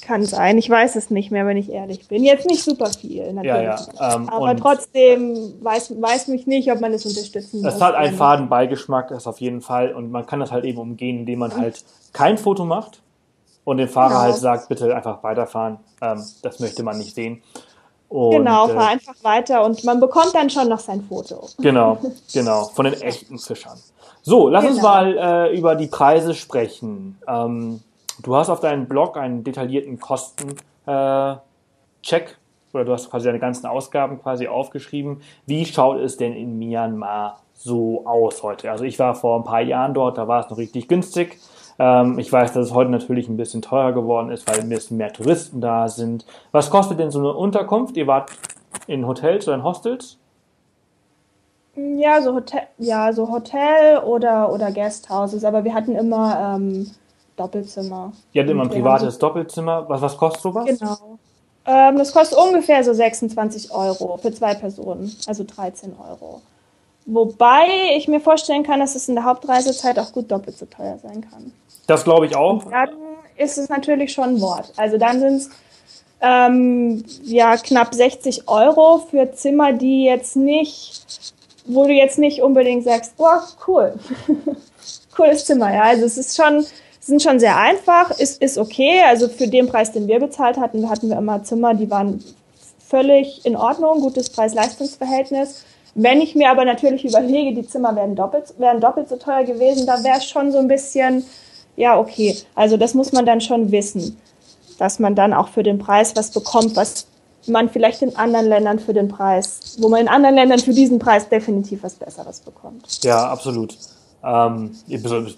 Kann 0.00 0.24
sein, 0.24 0.58
ich 0.58 0.68
weiß 0.68 0.96
es 0.96 1.10
nicht 1.10 1.30
mehr, 1.30 1.46
wenn 1.46 1.58
ich 1.58 1.70
ehrlich 1.70 2.08
bin. 2.08 2.24
Jetzt 2.24 2.46
nicht 2.46 2.64
super 2.64 2.86
viel, 2.86 3.32
natürlich. 3.32 3.54
Ja, 3.54 3.78
ja. 3.98 4.16
Ähm, 4.16 4.28
Aber 4.28 4.56
trotzdem 4.56 5.54
weiß, 5.60 6.00
weiß 6.00 6.28
mich 6.28 6.46
nicht, 6.46 6.72
ob 6.72 6.80
man 6.80 6.92
es 6.92 7.04
unterstützen 7.04 7.60
muss. 7.62 7.74
Es 7.74 7.80
hat 7.80 7.94
einen 7.94 8.16
faden 8.16 8.48
Beigeschmack, 8.48 9.08
das 9.08 9.26
auf 9.26 9.40
jeden 9.40 9.60
Fall. 9.60 9.94
Und 9.94 10.10
man 10.10 10.26
kann 10.26 10.40
das 10.40 10.50
halt 10.50 10.64
eben 10.64 10.78
umgehen, 10.78 11.20
indem 11.20 11.40
man 11.40 11.54
halt 11.56 11.84
kein 12.12 12.38
Foto 12.38 12.64
macht 12.64 13.02
und 13.66 13.78
dem 13.78 13.88
Fahrer 13.88 14.10
genau. 14.10 14.20
halt 14.20 14.36
sagt, 14.36 14.68
bitte 14.68 14.94
einfach 14.94 15.22
weiterfahren. 15.24 15.78
Ähm, 16.00 16.24
das 16.40 16.60
möchte 16.60 16.84
man 16.84 16.96
nicht 16.98 17.14
sehen. 17.14 17.42
Und, 18.08 18.30
genau, 18.30 18.68
fahr 18.68 18.90
äh, 18.90 18.92
einfach 18.92 19.14
weiter 19.22 19.64
und 19.64 19.82
man 19.82 19.98
bekommt 19.98 20.32
dann 20.34 20.48
schon 20.48 20.68
noch 20.68 20.78
sein 20.78 21.02
Foto. 21.02 21.48
Genau, 21.58 21.98
genau, 22.32 22.66
von 22.66 22.84
den 22.84 22.94
echten 22.94 23.38
Fischern. 23.38 23.76
So, 24.22 24.48
lass 24.48 24.62
genau. 24.62 24.74
uns 24.74 24.82
mal 24.82 25.18
äh, 25.18 25.58
über 25.58 25.74
die 25.74 25.88
Preise 25.88 26.34
sprechen. 26.34 27.18
Ähm, 27.26 27.80
du 28.22 28.36
hast 28.36 28.50
auf 28.50 28.60
deinem 28.60 28.86
Blog 28.86 29.16
einen 29.16 29.42
detaillierten 29.42 29.98
Kostencheck 29.98 30.60
äh, 30.86 32.26
oder 32.72 32.84
du 32.84 32.92
hast 32.92 33.10
quasi 33.10 33.26
deine 33.26 33.40
ganzen 33.40 33.66
Ausgaben 33.66 34.22
quasi 34.22 34.46
aufgeschrieben. 34.46 35.22
Wie 35.46 35.66
schaut 35.66 35.98
es 35.98 36.16
denn 36.16 36.34
in 36.34 36.56
Myanmar 36.56 37.40
so 37.54 38.06
aus 38.06 38.44
heute? 38.44 38.70
Also 38.70 38.84
ich 38.84 39.00
war 39.00 39.16
vor 39.16 39.40
ein 39.40 39.44
paar 39.44 39.62
Jahren 39.62 39.92
dort, 39.92 40.18
da 40.18 40.28
war 40.28 40.44
es 40.44 40.50
noch 40.50 40.58
richtig 40.58 40.86
günstig. 40.86 41.40
Ähm, 41.78 42.18
ich 42.18 42.32
weiß, 42.32 42.52
dass 42.52 42.66
es 42.66 42.74
heute 42.74 42.90
natürlich 42.90 43.28
ein 43.28 43.36
bisschen 43.36 43.62
teurer 43.62 43.92
geworden 43.92 44.30
ist, 44.30 44.48
weil 44.48 44.60
ein 44.60 44.68
bisschen 44.68 44.96
mehr 44.96 45.12
Touristen 45.12 45.60
da 45.60 45.88
sind. 45.88 46.24
Was 46.52 46.70
kostet 46.70 46.98
denn 46.98 47.10
so 47.10 47.18
eine 47.18 47.34
Unterkunft? 47.34 47.96
Ihr 47.96 48.06
wart 48.06 48.30
in 48.86 49.06
Hotels 49.06 49.46
oder 49.46 49.56
in 49.56 49.64
Hostels? 49.64 50.18
Ja, 51.74 52.22
so 52.22 52.34
Hotel, 52.34 52.62
ja, 52.78 53.12
so 53.12 53.30
Hotel 53.30 53.98
oder, 53.98 54.50
oder 54.50 54.72
Guesthouses, 54.72 55.44
aber 55.44 55.62
wir 55.64 55.74
hatten 55.74 55.94
immer 55.94 56.56
ähm, 56.56 56.90
Doppelzimmer. 57.36 58.12
Ihr 58.32 58.42
hattet 58.42 58.52
immer 58.52 58.62
ein 58.62 58.70
privates 58.70 59.14
so 59.14 59.20
Doppelzimmer. 59.20 59.86
Was, 59.88 60.00
was 60.00 60.16
kostet 60.16 60.42
sowas? 60.42 60.64
Genau. 60.64 61.18
Ähm, 61.66 61.98
das 61.98 62.12
kostet 62.12 62.38
ungefähr 62.38 62.82
so 62.82 62.94
26 62.94 63.72
Euro 63.72 64.16
für 64.16 64.32
zwei 64.32 64.54
Personen, 64.54 65.14
also 65.26 65.44
13 65.44 65.94
Euro. 65.98 66.40
Wobei 67.06 67.68
ich 67.96 68.08
mir 68.08 68.20
vorstellen 68.20 68.64
kann, 68.64 68.80
dass 68.80 68.96
es 68.96 69.08
in 69.08 69.14
der 69.14 69.24
Hauptreisezeit 69.24 69.98
auch 69.98 70.12
gut 70.12 70.30
doppelt 70.30 70.58
so 70.58 70.66
teuer 70.66 70.98
sein 71.00 71.24
kann. 71.30 71.52
Das 71.86 72.02
glaube 72.02 72.26
ich 72.26 72.34
auch. 72.34 72.64
Und 72.64 72.72
dann 72.72 72.90
ist 73.36 73.58
es 73.58 73.68
natürlich 73.68 74.12
schon 74.12 74.36
ein 74.36 74.40
Wort. 74.40 74.72
Also 74.76 74.98
dann 74.98 75.20
sind 75.20 75.36
es 75.36 75.50
ähm, 76.20 77.04
ja 77.22 77.56
knapp 77.56 77.94
60 77.94 78.48
Euro 78.48 79.06
für 79.10 79.30
Zimmer, 79.32 79.72
die 79.72 80.04
jetzt 80.04 80.34
nicht, 80.34 81.32
wo 81.66 81.84
du 81.84 81.92
jetzt 81.92 82.18
nicht 82.18 82.42
unbedingt 82.42 82.82
sagst, 82.82 83.16
boah, 83.16 83.46
cool, 83.68 83.94
cooles 85.14 85.44
Zimmer. 85.44 85.72
Ja, 85.72 85.82
also 85.82 86.06
es 86.06 86.18
ist 86.18 86.36
schon, 86.36 86.66
sind 86.98 87.22
schon 87.22 87.38
sehr 87.38 87.56
einfach, 87.56 88.10
ist, 88.18 88.42
ist 88.42 88.58
okay. 88.58 89.02
Also 89.06 89.28
für 89.28 89.46
den 89.46 89.68
Preis, 89.68 89.92
den 89.92 90.08
wir 90.08 90.18
bezahlt 90.18 90.56
hatten, 90.56 90.90
hatten 90.90 91.08
wir 91.08 91.18
immer 91.18 91.44
Zimmer, 91.44 91.74
die 91.74 91.88
waren 91.88 92.24
völlig 92.84 93.44
in 93.44 93.56
Ordnung, 93.56 94.00
gutes 94.00 94.30
Preis-Leistungs-Verhältnis. 94.30 95.64
Wenn 95.98 96.20
ich 96.20 96.34
mir 96.34 96.50
aber 96.50 96.66
natürlich 96.66 97.06
überlege, 97.06 97.54
die 97.54 97.66
Zimmer 97.66 97.96
wären 97.96 98.16
doppelt, 98.16 98.52
wären 98.58 98.82
doppelt 98.82 99.08
so 99.08 99.16
teuer 99.16 99.44
gewesen, 99.44 99.86
da 99.86 100.04
wäre 100.04 100.18
es 100.18 100.26
schon 100.26 100.52
so 100.52 100.58
ein 100.58 100.68
bisschen, 100.68 101.24
ja, 101.74 101.98
okay. 101.98 102.36
Also 102.54 102.76
das 102.76 102.92
muss 102.92 103.12
man 103.12 103.24
dann 103.24 103.40
schon 103.40 103.72
wissen, 103.72 104.20
dass 104.78 104.98
man 104.98 105.14
dann 105.14 105.32
auch 105.32 105.48
für 105.48 105.62
den 105.62 105.78
Preis 105.78 106.14
was 106.14 106.32
bekommt, 106.32 106.76
was 106.76 107.06
man 107.46 107.70
vielleicht 107.70 108.02
in 108.02 108.14
anderen 108.14 108.46
Ländern 108.46 108.78
für 108.78 108.92
den 108.92 109.08
Preis, 109.08 109.78
wo 109.80 109.88
man 109.88 110.02
in 110.02 110.08
anderen 110.08 110.34
Ländern 110.34 110.58
für 110.58 110.74
diesen 110.74 110.98
Preis 110.98 111.30
definitiv 111.30 111.82
was 111.82 111.94
Besseres 111.94 112.40
bekommt. 112.40 113.02
Ja, 113.02 113.30
absolut. 113.30 113.78
Ähm, 114.22 114.72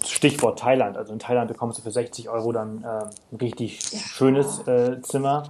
Stichwort 0.05 0.59
Thailand. 0.59 0.97
Also 0.97 1.13
in 1.13 1.19
Thailand 1.19 1.47
bekommst 1.47 1.77
du 1.77 1.83
für 1.83 1.91
60 1.91 2.27
Euro 2.27 2.51
dann 2.51 2.83
äh, 2.83 3.05
ein 3.31 3.37
richtig 3.39 3.79
ja. 3.93 3.99
schönes 3.99 4.67
äh, 4.67 5.01
Zimmer 5.03 5.43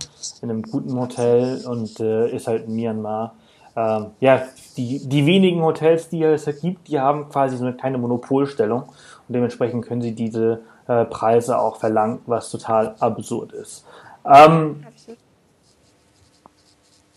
in 0.44 0.52
einem 0.52 0.62
guten 0.62 1.00
Hotel 1.00 1.66
und 1.66 2.00
äh, 2.00 2.30
ist 2.30 2.46
halt 2.46 2.68
in 2.68 2.76
Myanmar. 2.76 3.34
Ähm, 3.80 4.08
ja, 4.20 4.42
die, 4.76 5.08
die 5.08 5.26
wenigen 5.26 5.62
Hotels, 5.62 6.10
die 6.10 6.22
es 6.24 6.46
gibt, 6.60 6.90
die 6.90 7.00
haben 7.00 7.30
quasi 7.30 7.56
so 7.56 7.66
eine 7.66 7.76
kleine 7.76 7.98
Monopolstellung 7.98 8.84
und 8.84 8.94
dementsprechend 9.30 9.86
können 9.86 10.02
sie 10.02 10.14
diese 10.14 10.62
äh, 10.88 11.06
Preise 11.06 11.58
auch 11.58 11.78
verlangen, 11.78 12.20
was 12.26 12.52
total 12.52 12.96
absurd 13.00 13.54
ist. 13.54 13.86
Ähm, 14.26 14.86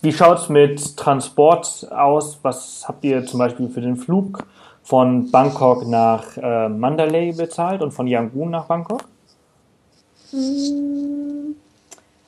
wie 0.02 0.12
schaut 0.12 0.38
es 0.38 0.48
mit 0.48 0.96
Transport 0.96 1.90
aus? 1.90 2.38
Was 2.42 2.84
habt 2.86 3.04
ihr 3.04 3.26
zum 3.26 3.38
Beispiel 3.38 3.68
für 3.68 3.80
den 3.80 3.96
Flug 3.96 4.46
von 4.84 5.32
Bangkok 5.32 5.86
nach 5.88 6.36
äh, 6.36 6.68
Mandalay 6.68 7.32
bezahlt 7.32 7.82
und 7.82 7.90
von 7.90 8.06
Yangon 8.06 8.50
nach 8.50 8.66
Bangkok? 8.66 9.02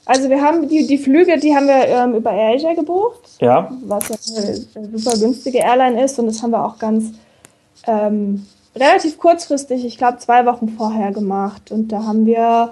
Also 0.07 0.29
wir 0.29 0.43
haben 0.43 0.69
die, 0.69 0.87
die 0.87 0.99
Flüge, 0.99 1.39
die 1.39 1.55
haben 1.55 1.67
wir 1.67 1.89
ähm, 1.89 2.15
über 2.15 2.31
AirAsia 2.31 2.75
gebucht, 2.75 3.21
ja. 3.41 3.71
was 3.85 4.11
eine 4.11 4.55
super 4.97 5.19
günstige 5.19 5.59
Airline 5.59 6.05
ist 6.05 6.19
und 6.19 6.27
das 6.27 6.43
haben 6.43 6.51
wir 6.51 6.65
auch 6.65 6.79
ganz 6.79 7.15
ähm, 7.87 8.47
relativ 8.77 9.19
kurzfristig, 9.19 9.85
ich 9.85 9.97
glaube 9.97 10.19
zwei 10.19 10.45
Wochen 10.47 10.69
vorher 10.71 11.13
gemacht. 11.13 11.71
Und 11.71 11.89
da 11.89 12.05
haben 12.05 12.27
wir 12.27 12.71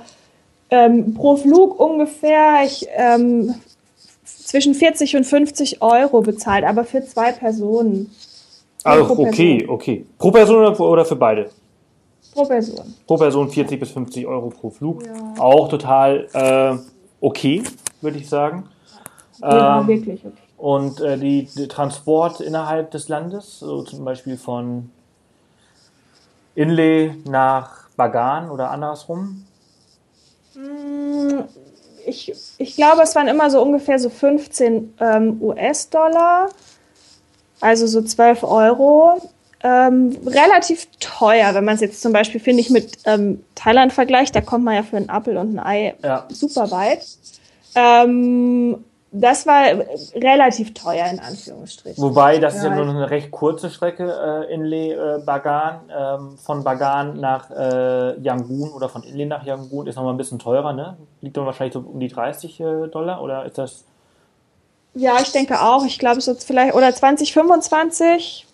ähm, 0.70 1.14
pro 1.14 1.36
Flug 1.36 1.78
ungefähr 1.78 2.64
ich, 2.64 2.86
ähm, 2.96 3.54
zwischen 4.24 4.74
40 4.74 5.16
und 5.16 5.24
50 5.24 5.82
Euro 5.82 6.20
bezahlt, 6.20 6.64
aber 6.64 6.84
für 6.84 7.04
zwei 7.04 7.32
Personen. 7.32 8.10
Also 8.84 9.10
okay, 9.10 9.58
Person. 9.58 9.70
okay. 9.70 10.06
Pro 10.18 10.30
Person 10.30 10.74
oder 10.76 11.04
für 11.04 11.16
beide? 11.16 11.50
Pro 12.34 12.44
Person. 12.44 12.94
Pro 13.06 13.16
Person 13.16 13.50
40 13.50 13.78
bis 13.78 13.90
50 13.90 14.26
Euro 14.26 14.48
pro 14.48 14.70
Flug. 14.70 15.04
Ja. 15.06 15.40
Auch 15.40 15.68
total 15.68 16.26
äh, 16.32 16.91
okay, 17.22 17.62
würde 18.02 18.18
ich 18.18 18.28
sagen. 18.28 18.68
Ja, 19.40 19.80
ähm, 19.80 19.88
wirklich 19.88 20.20
okay. 20.24 20.36
Und 20.58 21.00
äh, 21.00 21.18
die, 21.18 21.48
die, 21.56 21.66
Transport 21.66 22.40
innerhalb 22.40 22.90
des 22.90 23.08
Landes, 23.08 23.58
so 23.58 23.82
zum 23.82 24.04
Beispiel 24.04 24.36
von 24.36 24.90
Inlay 26.54 27.16
nach 27.24 27.88
Bagan 27.96 28.50
oder 28.50 28.70
andersrum? 28.70 29.44
Hm, 30.54 31.44
ich, 32.06 32.32
ich 32.58 32.76
glaube, 32.76 33.02
es 33.02 33.16
waren 33.16 33.26
immer 33.26 33.50
so 33.50 33.60
ungefähr 33.62 33.98
so 33.98 34.08
15 34.08 34.94
ähm, 35.00 35.42
US-Dollar, 35.42 36.50
also 37.60 37.86
so 37.86 38.02
12 38.02 38.44
Euro. 38.44 39.20
Ähm, 39.64 40.16
relativ 40.26 40.88
teuer, 40.98 41.54
wenn 41.54 41.64
man 41.64 41.76
es 41.76 41.80
jetzt 41.80 42.02
zum 42.02 42.12
Beispiel, 42.12 42.40
finde 42.40 42.60
ich, 42.60 42.70
mit 42.70 42.98
ähm, 43.04 43.44
Thailand 43.54 43.92
vergleicht, 43.92 44.34
da 44.34 44.40
kommt 44.40 44.64
man 44.64 44.74
ja 44.74 44.82
für 44.82 44.96
einen 44.96 45.08
Apfel 45.08 45.36
und 45.36 45.54
ein 45.54 45.60
Ei 45.64 45.94
Ja. 46.02 46.26
super 46.30 46.70
weit. 46.72 47.06
Ähm, 47.74 48.84
das 49.14 49.46
war 49.46 49.62
relativ 50.16 50.72
teuer 50.74 51.06
in 51.06 51.20
Anführungsstrichen. 51.20 52.02
Wobei, 52.02 52.38
das 52.38 52.56
ist 52.56 52.64
ja 52.64 52.70
Ja. 52.70 52.76
nur 52.76 52.88
eine 52.88 53.10
recht 53.10 53.30
kurze 53.30 53.68
Strecke, 53.70 54.10
äh, 54.48 54.52
Inle 54.54 54.94
äh, 54.94 55.22
Bagan. 55.24 55.80
Ähm, 55.96 56.38
von 56.38 56.64
Bagan 56.64 57.20
nach 57.20 57.50
äh, 57.50 58.18
Yangon 58.20 58.70
oder 58.72 58.88
von 58.88 59.02
Inle 59.02 59.26
nach 59.26 59.44
Yangon 59.44 59.86
ist 59.86 59.96
nochmal 59.96 60.14
ein 60.14 60.16
bisschen 60.16 60.38
teurer, 60.38 60.72
ne? 60.72 60.96
Liegt 61.20 61.36
dann 61.36 61.44
wahrscheinlich 61.46 61.74
so 61.74 61.80
um 61.80 62.00
die 62.00 62.08
30 62.08 62.58
äh, 62.60 62.64
Dollar 62.88 63.22
oder 63.22 63.44
ist 63.44 63.58
das. 63.58 63.84
Ja, 64.94 65.16
ich 65.20 65.30
denke 65.32 65.60
auch. 65.60 65.84
Ich 65.84 65.98
glaube, 65.98 66.20
so 66.20 66.34
vielleicht, 66.34 66.74
oder 66.74 66.94
2025. 66.94 68.46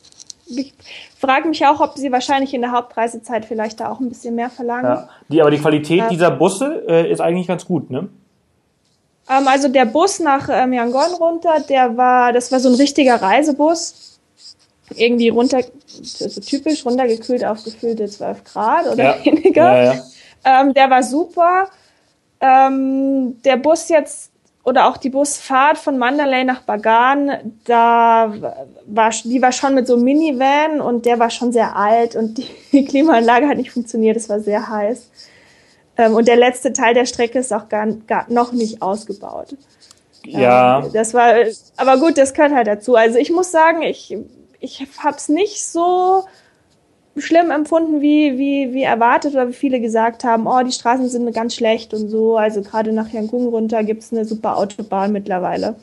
Ich 0.51 0.73
frage 1.19 1.49
mich 1.49 1.65
auch, 1.67 1.81
ob 1.81 1.99
sie 1.99 2.11
wahrscheinlich 2.11 2.55
in 2.55 2.63
der 2.63 2.73
Hauptreisezeit 2.73 3.45
vielleicht 3.45 3.81
da 3.81 3.91
auch 3.91 4.01
ein 4.01 4.09
bisschen 4.09 4.35
mehr 4.35 4.51
verlangen. 4.51 4.85
Ja. 4.91 5.09
Die, 5.29 5.41
aber 5.41 5.51
die 5.51 5.59
Qualität 5.59 5.99
Ja. 5.99 6.09
dieser 6.09 6.31
Busse 6.31 6.85
äh, 6.89 7.11
ist 7.11 7.21
eigentlich 7.21 7.47
ganz 7.47 7.67
gut, 7.67 7.91
ne? 7.91 8.09
Ähm, 9.29 9.47
also 9.47 9.69
der 9.69 9.85
Bus 9.85 10.21
nach 10.21 10.49
ähm, 10.51 10.73
Yangon 10.73 11.13
runter, 11.21 11.61
der 11.61 11.97
war, 11.97 12.33
das 12.33 12.51
war 12.51 12.61
so 12.61 12.69
ein 12.71 12.75
richtiger 12.77 13.21
Reisebus. 13.21 14.19
Irgendwie 14.97 15.29
runter, 15.29 15.61
so 15.87 16.41
typisch 16.41 16.87
runtergekühlt 16.87 17.45
auf 17.45 17.63
gefühlte 17.63 18.07
12 18.09 18.45
Grad 18.45 18.87
oder 18.87 19.05
Ja. 19.19 19.25
weniger. 19.25 20.03
Ähm, 20.45 20.73
der 20.73 20.89
war 20.89 21.03
super. 21.03 21.69
Ähm, 22.41 23.43
der 23.45 23.57
Bus 23.59 23.89
jetzt 23.91 24.31
oder 24.69 24.87
auch 24.87 24.99
die 24.99 25.09
Busfahrt 25.09 25.79
von 25.79 25.97
Mandalay 25.97 26.45
nach 26.45 26.61
Bagan, 26.61 27.55
da 27.65 28.35
war, 28.87 29.11
die 29.25 29.41
war 29.41 29.53
schon 29.53 29.75
mit 29.75 29.87
so 29.87 29.95
einem 29.95 30.05
Minivan 30.05 30.83
und 30.83 31.07
der 31.07 31.19
war 31.19 31.31
schon 31.31 31.53
sehr 31.53 31.75
alt 31.75 32.15
und 32.17 32.39
die 32.39 32.85
Klimaanlage 32.89 33.49
hat 33.49 33.57
nicht 33.57 33.71
funktioniert, 33.71 34.17
es 34.17 34.29
war 34.29 34.41
sehr 34.41 34.69
heiß. 34.69 35.09
Ähm, 35.97 36.15
und 36.15 36.29
der 36.29 36.37
letzte 36.37 36.75
Teil 36.75 36.93
der 36.93 37.07
Strecke 37.07 37.39
ist 37.39 37.53
auch 37.53 37.71
gar, 37.71 37.87
gar 38.07 38.31
noch 38.31 38.53
nicht 38.53 38.83
ausgebaut. 38.83 39.57
Ja. 40.27 40.85
Ähm, 40.85 40.93
das 40.93 41.15
war, 41.15 41.33
aber 41.77 41.97
gut, 41.97 42.19
das 42.19 42.35
gehört 42.35 42.53
halt 42.53 42.67
dazu. 42.67 42.95
Also 42.95 43.19
ich 43.19 43.31
muss 43.31 43.51
sagen, 43.51 43.83
ich, 43.83 44.17
ich 44.61 44.87
habe 45.03 45.17
es 45.17 45.31
nicht 45.31 45.67
so 45.67 46.25
schlimm 47.21 47.51
empfunden, 47.51 48.01
wie, 48.01 48.39
wie, 48.39 48.73
wie 48.75 48.83
erwartet 48.83 49.35
oder 49.35 49.49
wie 49.49 49.53
viele 49.53 49.81
gesagt 49.81 50.25
haben, 50.25 50.47
oh, 50.47 50.63
die 50.65 50.73
Straßen 50.73 51.09
sind 51.09 51.33
ganz 51.33 51.55
schlecht 51.55 51.95
und 51.95 52.09
so. 52.09 52.37
Also 52.37 52.63
gerade 52.63 52.93
nach 52.93 53.09
Yangon 53.11 53.49
runter 53.49 53.83
gibt's 53.85 54.13
eine 54.13 54.25
super 54.25 54.57
Autobahn 54.57 55.13
mittlerweile. 55.13 55.77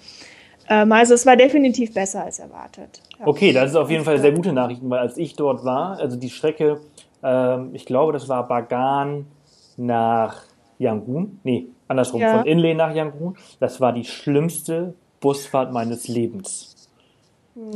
Ähm, 0.69 0.91
also 0.91 1.13
es 1.13 1.25
war 1.25 1.35
definitiv 1.35 1.93
besser 1.93 2.23
als 2.23 2.39
erwartet. 2.39 3.01
Ja. 3.19 3.27
Okay, 3.27 3.53
das 3.53 3.71
ist 3.71 3.75
auf 3.75 3.89
jeden 3.89 4.03
Fall 4.03 4.19
sehr 4.19 4.31
gute 4.31 4.51
Nachrichten, 4.53 4.89
weil 4.89 4.99
als 4.99 5.17
ich 5.17 5.35
dort 5.35 5.63
war, 5.63 5.99
also 5.99 6.17
die 6.17 6.29
Strecke, 6.29 6.81
ähm, 7.23 7.69
ich 7.73 7.85
glaube, 7.85 8.13
das 8.13 8.27
war 8.27 8.47
Bagan 8.47 9.27
nach 9.77 10.43
Yangon. 10.79 11.39
Nee, 11.43 11.67
andersrum, 11.87 12.21
Ja. 12.21 12.37
von 12.37 12.47
Inle 12.47 12.75
nach 12.75 12.93
Yangon. 12.93 13.37
Das 13.59 13.79
war 13.79 13.93
die 13.93 14.05
schlimmste 14.05 14.93
Busfahrt 15.19 15.71
meines 15.71 16.07
Lebens. 16.07 16.89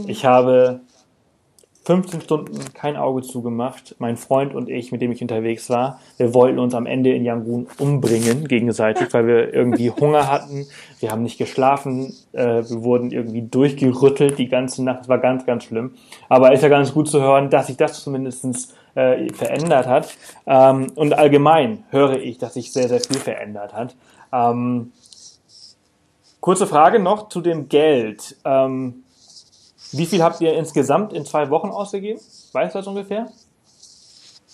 Ich 0.07 0.25
habe 0.25 0.81
15 1.85 2.21
Stunden 2.21 2.73
kein 2.73 2.97
Auge 2.97 3.21
zugemacht. 3.21 3.95
Mein 3.99 4.17
Freund 4.17 4.53
und 4.53 4.69
ich, 4.69 4.91
mit 4.91 5.01
dem 5.01 5.11
ich 5.11 5.21
unterwegs 5.21 5.69
war, 5.69 5.99
wir 6.17 6.33
wollten 6.33 6.59
uns 6.59 6.75
am 6.75 6.85
Ende 6.85 7.13
in 7.13 7.25
Yangon 7.25 7.67
umbringen 7.79 8.47
gegenseitig, 8.47 9.13
weil 9.13 9.25
wir 9.25 9.53
irgendwie 9.53 9.89
Hunger 9.99 10.31
hatten. 10.31 10.67
Wir 10.99 11.11
haben 11.11 11.23
nicht 11.23 11.37
geschlafen. 11.37 12.13
Äh, 12.33 12.63
wir 12.69 12.83
wurden 12.83 13.11
irgendwie 13.11 13.41
durchgerüttelt 13.41 14.37
die 14.37 14.49
ganze 14.49 14.83
Nacht. 14.83 15.01
Es 15.03 15.09
war 15.09 15.17
ganz, 15.17 15.45
ganz 15.45 15.63
schlimm. 15.63 15.95
Aber 16.27 16.53
ist 16.53 16.61
ja 16.63 16.69
ganz 16.69 16.93
gut 16.93 17.07
zu 17.09 17.21
hören, 17.21 17.49
dass 17.49 17.67
sich 17.67 17.77
das 17.77 18.03
zumindest 18.03 18.75
äh, 18.95 19.31
verändert 19.33 19.87
hat. 19.87 20.15
Ähm, 20.45 20.91
und 20.95 21.13
allgemein 21.13 21.85
höre 21.89 22.17
ich, 22.17 22.37
dass 22.37 22.53
sich 22.53 22.71
sehr, 22.71 22.89
sehr 22.89 22.99
viel 22.99 23.17
verändert 23.17 23.73
hat. 23.73 23.95
Ähm, 24.31 24.91
kurze 26.39 26.67
Frage 26.67 26.99
noch 26.99 27.29
zu 27.29 27.41
dem 27.41 27.69
Geld. 27.69 28.35
Ähm, 28.45 29.03
wie 29.91 30.05
viel 30.05 30.21
habt 30.23 30.41
ihr 30.41 30.53
insgesamt 30.53 31.13
in 31.13 31.25
zwei 31.25 31.49
Wochen 31.49 31.69
ausgegeben? 31.69 32.19
Weißt 32.51 32.75
du 32.75 32.79
das 32.79 32.87
ungefähr? 32.87 33.31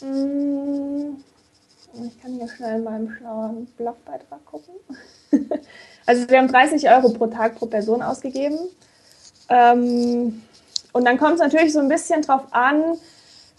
Mm, 0.02 1.18
Ich 1.94 2.22
kann 2.22 2.34
hier 2.34 2.48
schnell 2.50 2.78
in 2.78 2.84
meinem 2.84 3.10
schlauen 3.16 3.66
Blogbeitrag 3.78 4.46
gucken. 4.46 4.74
also 6.06 6.30
wir 6.30 6.38
haben 6.38 6.48
30 6.48 6.90
Euro 6.90 7.10
pro 7.10 7.28
Tag 7.28 7.56
pro 7.56 7.66
Person 7.68 8.02
ausgegeben. 8.02 8.60
Ähm, 9.50 10.42
und 10.92 11.06
dann 11.06 11.18
kommt 11.18 11.36
es 11.36 11.40
natürlich 11.40 11.74
so 11.74 11.80
ein 11.80 11.90
bisschen 11.90 12.22
drauf 12.22 12.44
an. 12.52 12.98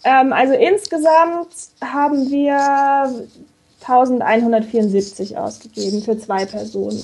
Ähm, 0.03 0.33
also 0.33 0.53
insgesamt 0.53 1.49
haben 1.81 2.29
wir 2.29 3.27
1174 3.81 5.37
ausgegeben 5.37 6.01
für 6.01 6.17
zwei 6.17 6.45
Personen. 6.45 7.03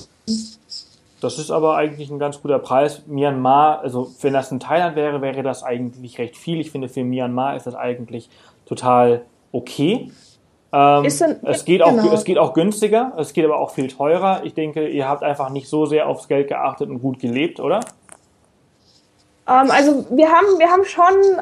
Das 1.24 1.38
ist 1.38 1.50
aber 1.50 1.76
eigentlich 1.76 2.10
ein 2.10 2.18
ganz 2.18 2.42
guter 2.42 2.58
Preis. 2.58 3.02
Myanmar, 3.06 3.80
also 3.80 4.10
wenn 4.20 4.34
das 4.34 4.52
in 4.52 4.60
Thailand 4.60 4.94
wäre, 4.94 5.22
wäre 5.22 5.42
das 5.42 5.62
eigentlich 5.62 6.18
recht 6.18 6.36
viel. 6.36 6.60
Ich 6.60 6.70
finde, 6.70 6.88
für 6.88 7.02
Myanmar 7.02 7.56
ist 7.56 7.66
das 7.66 7.74
eigentlich 7.74 8.28
total 8.66 9.22
okay. 9.50 10.10
Ähm, 10.72 11.06
dann- 11.18 11.36
es, 11.44 11.64
geht 11.64 11.82
auch, 11.82 11.90
genau. 11.90 12.12
es 12.12 12.24
geht 12.24 12.36
auch 12.36 12.52
günstiger, 12.52 13.12
es 13.16 13.32
geht 13.32 13.44
aber 13.44 13.58
auch 13.58 13.70
viel 13.70 13.88
teurer. 13.88 14.42
Ich 14.44 14.52
denke, 14.54 14.86
ihr 14.88 15.08
habt 15.08 15.22
einfach 15.22 15.48
nicht 15.48 15.68
so 15.68 15.86
sehr 15.86 16.08
aufs 16.08 16.28
Geld 16.28 16.48
geachtet 16.48 16.90
und 16.90 17.00
gut 17.00 17.20
gelebt, 17.20 17.58
oder? 17.58 17.80
Ähm, 19.48 19.70
also 19.70 20.04
wir 20.10 20.28
haben, 20.28 20.58
wir 20.58 20.68
haben 20.68 20.84
schon 20.84 21.40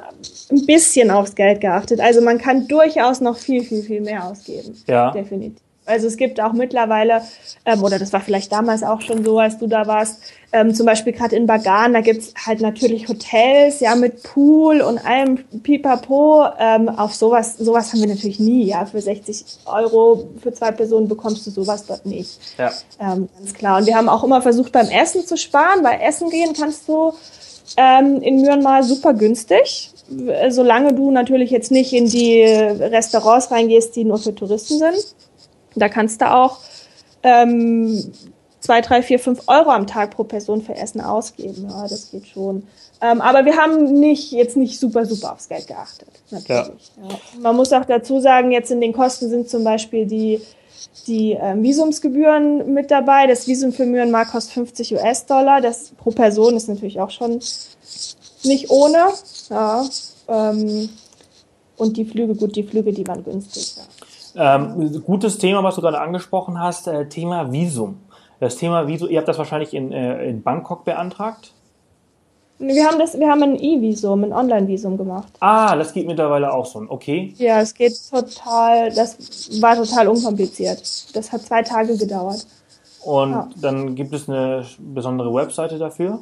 ein 0.51 0.67
bisschen 0.67 1.11
aufs 1.11 1.35
Geld 1.35 1.61
geachtet. 1.61 2.01
Also 2.01 2.21
man 2.21 2.39
kann 2.39 2.69
durchaus 2.69 3.21
noch 3.21 3.37
viel, 3.37 3.65
viel, 3.65 3.83
viel 3.83 4.01
mehr 4.01 4.25
ausgeben. 4.27 4.77
Ja. 4.87 5.11
Definitiv. 5.11 5.61
Also 5.85 6.07
es 6.07 6.17
gibt 6.17 6.41
auch 6.41 6.53
mittlerweile, 6.53 7.23
ähm, 7.65 7.83
oder 7.83 7.99
das 7.99 8.13
war 8.13 8.21
vielleicht 8.21 8.53
damals 8.53 8.85
auch 8.85 9.01
schon 9.01 9.25
so, 9.25 9.39
als 9.39 9.59
du 9.59 9.67
da 9.67 9.87
warst, 9.87 10.21
ähm, 10.53 10.75
zum 10.75 10.87
Beispiel 10.87 11.13
gerade 11.13 11.35
in 11.35 11.47
Bagan, 11.47 11.93
da 11.93 12.01
gibt's 12.01 12.35
halt 12.47 12.61
natürlich 12.61 13.09
Hotels, 13.09 13.81
ja, 13.81 13.97
mit 13.97 14.23
Pool 14.23 14.81
und 14.81 15.05
allem 15.05 15.39
Pipapo. 15.63 16.47
Ähm, 16.59 16.89
auf 16.89 17.15
sowas, 17.15 17.57
sowas 17.59 17.93
haben 17.93 18.01
wir 18.01 18.09
natürlich 18.09 18.39
nie, 18.39 18.65
ja. 18.65 18.87
Für 18.87 19.01
60 19.01 19.45
Euro 19.65 20.29
für 20.41 20.53
zwei 20.53 20.71
Personen 20.71 21.09
bekommst 21.09 21.47
du 21.47 21.51
sowas 21.51 21.87
dort 21.87 22.07
nicht. 22.07 22.39
Ja. 22.59 22.71
Ähm, 23.01 23.29
ganz 23.37 23.55
klar. 23.55 23.79
Und 23.79 23.87
wir 23.87 23.97
haben 23.97 24.09
auch 24.09 24.23
immer 24.23 24.41
versucht, 24.41 24.71
beim 24.71 24.89
Essen 24.89 25.27
zu 25.27 25.37
sparen, 25.37 25.83
weil 25.83 26.01
Essen 26.01 26.31
gehen 26.31 26.53
kannst 26.53 26.89
du 26.89 27.13
ähm, 27.77 28.21
in 28.23 28.41
Myanmar 28.43 28.83
super 28.83 29.15
günstig, 29.15 29.91
solange 30.51 30.95
du 30.95 31.11
natürlich 31.11 31.51
jetzt 31.51 31.71
nicht 31.71 31.93
in 31.93 32.09
die 32.09 32.43
Restaurants 32.43 33.51
reingehst, 33.51 33.97
die 33.97 34.05
nur 34.05 34.19
für 34.19 34.35
Touristen 34.35 34.79
sind. 34.79 35.15
Da 35.75 35.89
kannst 35.89 36.21
du 36.21 36.33
auch 36.33 36.59
ähm, 37.23 38.13
zwei, 38.61 38.81
drei, 38.81 39.03
vier, 39.03 39.19
fünf 39.19 39.43
Euro 39.47 39.71
am 39.71 39.87
Tag 39.87 40.11
pro 40.11 40.25
Person 40.25 40.63
für 40.63 40.75
Essen 40.75 41.01
ausgeben. 41.01 41.69
Ja, 41.69 41.83
das 41.89 42.11
geht 42.11 42.27
schon. 42.27 42.67
Ähm, 43.01 43.21
aber 43.21 43.45
wir 43.45 43.57
haben 43.57 43.85
nicht 43.99 44.33
jetzt 44.33 44.57
nicht 44.57 44.79
super, 44.79 45.05
super 45.07 45.33
aufs 45.33 45.49
Geld 45.49 45.67
geachtet. 45.67 46.09
Natürlich. 46.31 46.93
Ja. 46.97 47.19
Man 47.41 47.57
muss 47.57 47.73
auch 47.73 47.85
dazu 47.85 48.21
sagen, 48.21 48.53
jetzt 48.53 48.71
in 48.71 48.81
den 48.81 48.93
Kosten 48.93 49.29
sind 49.29 49.49
zum 49.49 49.65
Beispiel 49.65 50.07
die 50.07 50.41
die 51.07 51.33
ähm, 51.41 51.63
Visumsgebühren 51.63 52.75
mit 52.75 52.91
dabei. 52.91 53.27
Das 53.27 53.47
Visum 53.47 53.73
für 53.73 53.87
Myanmar 53.87 54.27
kostet 54.27 54.55
50 54.55 54.95
US-Dollar. 54.95 55.61
Das 55.61 55.93
pro 55.97 56.11
Person 56.11 56.57
ist 56.57 56.69
natürlich 56.69 57.01
auch 57.01 57.11
schon 57.11 57.41
nicht 58.45 58.71
ohne. 58.71 59.09
Ja, 59.49 59.85
ähm, 60.29 60.89
und 61.77 61.97
die 61.97 62.05
Flüge, 62.05 62.35
gut, 62.35 62.55
die 62.57 62.63
Flüge, 62.63 62.93
die 62.93 63.07
waren 63.07 63.25
günstig. 63.25 63.75
Ja. 63.77 64.02
Ähm, 64.35 65.03
gutes 65.05 65.39
Thema, 65.39 65.63
was 65.63 65.75
du 65.75 65.81
gerade 65.81 66.01
angesprochen 66.01 66.59
hast, 66.61 66.87
äh, 66.87 67.09
Thema 67.09 67.53
Visum. 67.53 68.01
Das 68.41 68.57
Thema 68.57 68.87
Visum, 68.87 69.09
ihr 69.09 69.19
habt 69.19 69.29
das 69.29 69.39
wahrscheinlich 69.39 69.75
in, 69.75 69.93
äh, 69.93 70.25
in 70.29 70.43
Bangkok 70.43 70.85
beantragt? 70.85 71.53
Wir 72.59 72.87
haben 72.87 72.99
das, 72.99 73.19
wir 73.19 73.29
haben 73.29 73.43
ein 73.43 73.57
E-Visum, 73.57 74.23
ein 74.23 74.33
Online-Visum 74.33 74.97
gemacht. 74.97 75.33
Ah, 75.41 75.75
das 75.75 75.93
geht 75.93 76.07
mittlerweile 76.07 76.53
auch 76.53 76.65
so. 76.65 76.85
Okay. 76.89 77.35
Ja, 77.37 77.61
es 77.61 77.75
geht 77.75 77.95
total, 78.09 78.93
das 78.93 79.61
war 79.61 79.75
total 79.75 80.07
unkompliziert. 80.09 80.81
Das 81.17 81.33
hat 81.33 81.43
zwei 81.43 81.63
Tage 81.63 81.97
gedauert. 81.97 82.47
Und 83.05 83.33
Ja. 83.33 83.49
dann 83.61 83.97
gibt 83.97 84.15
es 84.15 84.29
eine 84.29 84.65
besondere 84.79 85.35
Webseite 85.35 85.77
dafür. 85.79 86.21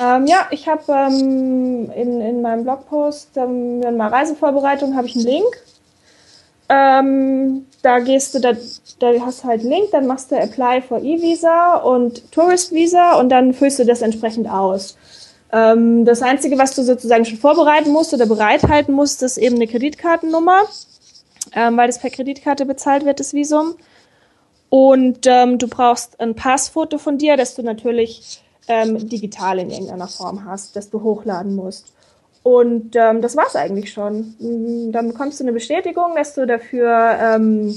Ähm, 0.00 0.26
ja, 0.26 0.48
ich 0.50 0.66
habe 0.66 0.82
ähm, 0.88 1.88
in, 1.94 2.20
in 2.20 2.42
meinem 2.42 2.64
Blogpost 2.64 3.36
ähm, 3.36 3.78
Myanmar 3.78 4.12
Reisevorbereitung 4.12 4.96
habe 4.96 5.06
ich 5.06 5.14
einen 5.14 5.26
Link. 5.26 5.62
Ähm, 6.68 7.66
da 7.82 7.98
gehst 7.98 8.34
du, 8.34 8.40
da, 8.40 8.52
da 8.98 9.12
hast 9.20 9.44
halt 9.44 9.60
einen 9.60 9.70
Link, 9.70 9.90
dann 9.92 10.06
machst 10.06 10.30
du 10.30 10.36
Apply 10.36 10.80
for 10.80 11.02
E-Visa 11.02 11.76
und 11.76 12.32
Tourist 12.32 12.72
Visa 12.72 13.18
und 13.18 13.28
dann 13.28 13.52
füllst 13.52 13.78
du 13.78 13.84
das 13.84 14.00
entsprechend 14.00 14.48
aus. 14.48 14.96
Ähm, 15.52 16.04
das 16.04 16.22
Einzige, 16.22 16.58
was 16.58 16.74
du 16.74 16.82
sozusagen 16.82 17.24
schon 17.24 17.38
vorbereiten 17.38 17.92
musst 17.92 18.14
oder 18.14 18.26
bereithalten 18.26 18.94
musst, 18.94 19.22
ist 19.22 19.36
eben 19.36 19.56
eine 19.56 19.66
Kreditkartennummer, 19.66 20.62
ähm, 21.52 21.76
weil 21.76 21.86
das 21.86 21.98
per 21.98 22.10
Kreditkarte 22.10 22.64
bezahlt 22.64 23.04
wird, 23.04 23.20
das 23.20 23.34
Visum. 23.34 23.74
Und 24.70 25.26
ähm, 25.26 25.58
du 25.58 25.68
brauchst 25.68 26.18
ein 26.18 26.34
Passfoto 26.34 26.98
von 26.98 27.18
dir, 27.18 27.36
das 27.36 27.54
du 27.54 27.62
natürlich 27.62 28.42
ähm, 28.66 29.08
digital 29.08 29.58
in 29.58 29.70
irgendeiner 29.70 30.08
Form 30.08 30.44
hast, 30.44 30.74
das 30.74 30.90
du 30.90 31.02
hochladen 31.02 31.54
musst. 31.54 31.93
Und 32.44 32.94
ähm, 32.94 33.22
das 33.22 33.36
war's 33.36 33.56
eigentlich 33.56 33.90
schon. 33.90 34.36
Mm, 34.38 34.92
dann 34.92 35.08
bekommst 35.08 35.40
du 35.40 35.44
eine 35.44 35.52
Bestätigung, 35.54 36.14
dass 36.14 36.34
du 36.34 36.46
dafür, 36.46 37.16
ähm, 37.18 37.74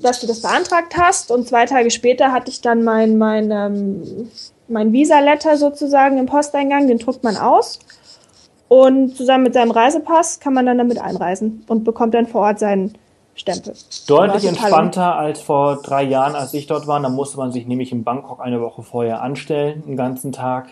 dass 0.00 0.20
du 0.20 0.28
das 0.28 0.42
beantragt 0.42 0.96
hast. 0.96 1.32
Und 1.32 1.48
zwei 1.48 1.66
Tage 1.66 1.90
später 1.90 2.30
hatte 2.30 2.52
ich 2.52 2.60
dann 2.60 2.84
mein, 2.84 3.18
mein, 3.18 3.50
ähm, 3.50 4.30
mein 4.68 4.92
Visa-Letter 4.92 5.56
sozusagen 5.56 6.18
im 6.18 6.26
Posteingang. 6.26 6.86
Den 6.86 6.98
druckt 6.98 7.24
man 7.24 7.36
aus. 7.36 7.80
Und 8.68 9.16
zusammen 9.16 9.42
mit 9.42 9.54
seinem 9.54 9.72
Reisepass 9.72 10.38
kann 10.38 10.54
man 10.54 10.64
dann 10.66 10.78
damit 10.78 11.00
einreisen 11.00 11.64
und 11.66 11.82
bekommt 11.82 12.14
dann 12.14 12.28
vor 12.28 12.42
Ort 12.42 12.60
seinen 12.60 12.96
Stempel. 13.34 13.74
Deutlich 14.06 14.44
entspannter 14.44 15.16
als 15.16 15.40
vor 15.40 15.82
drei 15.82 16.04
Jahren, 16.04 16.36
als 16.36 16.54
ich 16.54 16.68
dort 16.68 16.86
war. 16.86 17.00
Da 17.00 17.08
musste 17.08 17.38
man 17.38 17.50
sich 17.50 17.66
nämlich 17.66 17.90
in 17.90 18.04
Bangkok 18.04 18.40
eine 18.40 18.60
Woche 18.60 18.84
vorher 18.84 19.20
anstellen, 19.20 19.82
einen 19.84 19.96
ganzen 19.96 20.30
Tag 20.30 20.68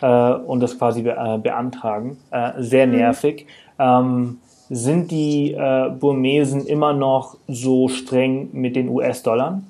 äh, 0.00 0.32
und 0.32 0.60
das 0.60 0.78
quasi 0.78 1.02
be 1.02 1.10
äh, 1.10 1.38
beantragen. 1.38 2.18
Äh, 2.30 2.52
sehr 2.58 2.86
mhm. 2.86 2.96
nervig. 2.96 3.46
Ähm, 3.78 4.38
sind 4.70 5.10
die 5.10 5.52
äh, 5.52 5.90
Burmesen 5.90 6.66
immer 6.66 6.92
noch 6.92 7.36
so 7.46 7.88
streng 7.88 8.50
mit 8.52 8.76
den 8.76 8.88
US-Dollar? 8.88 9.62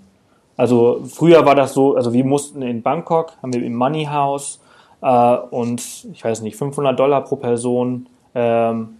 Also 0.57 1.03
früher 1.09 1.47
war 1.47 1.55
das 1.55 1.73
so, 1.73 1.95
also 1.95 2.13
wir 2.13 2.25
mussten 2.25 2.63
in 2.63 2.83
Bangkok, 2.83 3.33
haben 3.43 3.53
wir 3.53 3.63
im 3.63 3.77
Money 3.77 4.07
House 4.07 4.61
äh, 5.01 5.37
und 5.51 5.81
ich 6.13 6.25
weiß 6.25 6.41
nicht, 6.43 6.57
500 6.57 6.99
Dollar 6.99 7.23
pro 7.23 7.37
Person, 7.37 8.09
ähm, 8.35 8.97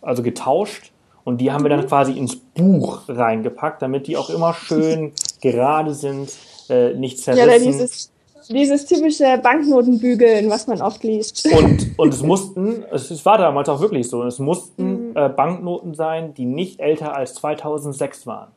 also 0.00 0.22
getauscht. 0.22 0.92
Und 1.24 1.40
die 1.40 1.50
haben 1.50 1.64
wir 1.64 1.70
dann 1.70 1.80
mhm. 1.80 1.88
quasi 1.88 2.12
ins 2.12 2.36
Buch 2.36 3.00
reingepackt, 3.08 3.82
damit 3.82 4.06
die 4.06 4.16
auch 4.16 4.30
immer 4.30 4.54
schön 4.54 5.12
gerade 5.40 5.92
sind, 5.92 6.30
äh, 6.68 6.94
nicht 6.94 7.18
zerrissen. 7.18 7.48
Ja, 7.48 7.58
dieses, 7.58 8.12
dieses 8.48 8.86
typische 8.86 9.38
Banknotenbügeln, 9.42 10.48
was 10.50 10.66
man 10.66 10.80
oft 10.80 11.02
liest. 11.02 11.46
Und, 11.52 11.98
und 11.98 12.14
es 12.14 12.22
mussten, 12.22 12.84
es 12.92 13.24
war 13.24 13.38
damals 13.38 13.68
auch 13.68 13.80
wirklich 13.80 14.08
so, 14.08 14.22
es 14.24 14.38
mussten 14.38 15.10
mhm. 15.10 15.16
äh, 15.16 15.28
Banknoten 15.28 15.94
sein, 15.94 16.34
die 16.34 16.44
nicht 16.44 16.80
älter 16.80 17.14
als 17.14 17.34
2006 17.34 18.26
waren. 18.26 18.48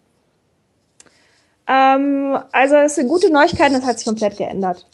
Ähm, 1.67 2.37
also 2.51 2.75
es 2.75 2.95
sind 2.95 3.07
gute 3.07 3.31
Neuigkeiten, 3.31 3.75
das 3.75 3.85
hat 3.85 3.99
sich 3.99 4.07
komplett 4.07 4.37
geändert. 4.37 4.85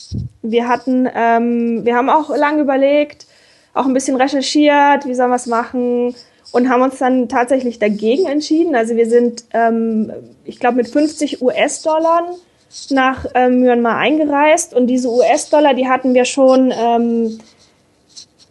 Wir 0.41 0.67
hatten, 0.67 1.07
ähm, 1.15 1.85
wir 1.85 1.95
haben 1.95 2.09
auch 2.09 2.35
lange 2.35 2.61
überlegt, 2.61 3.27
auch 3.73 3.85
ein 3.85 3.93
bisschen 3.93 4.17
recherchiert, 4.17 5.05
wie 5.05 5.15
sollen 5.15 5.29
wir 5.29 5.35
es 5.35 5.45
machen 5.45 6.15
und 6.51 6.69
haben 6.69 6.81
uns 6.81 6.99
dann 6.99 7.29
tatsächlich 7.29 7.79
dagegen 7.79 8.25
entschieden. 8.25 8.75
Also 8.75 8.95
wir 8.95 9.09
sind, 9.09 9.45
ähm, 9.53 10.11
ich 10.43 10.59
glaube, 10.59 10.77
mit 10.77 10.89
50 10.89 11.41
US-Dollar 11.41 12.35
nach 12.89 13.25
ähm, 13.33 13.61
Myanmar 13.61 13.97
eingereist 13.97 14.73
und 14.73 14.87
diese 14.87 15.09
US-Dollar, 15.09 15.73
die 15.73 15.87
hatten 15.87 16.13
wir 16.13 16.25
schon 16.25 16.73
ähm, 16.75 17.39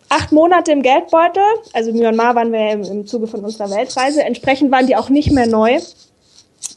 acht 0.09 0.33
Monate 0.33 0.73
im 0.73 0.83
Geldbeutel. 0.83 1.43
Also 1.73 1.93
Myanmar 1.93 2.35
waren 2.35 2.53
wir 2.53 2.71
im, 2.71 2.83
im 2.85 3.07
Zuge 3.07 3.27
von 3.27 3.45
unserer 3.45 3.71
Weltreise. 3.71 4.23
Entsprechend 4.23 4.71
waren 4.71 4.87
die 4.87 4.97
auch 4.97 5.09
nicht 5.09 5.31
mehr 5.31 5.47
neu. 5.47 5.79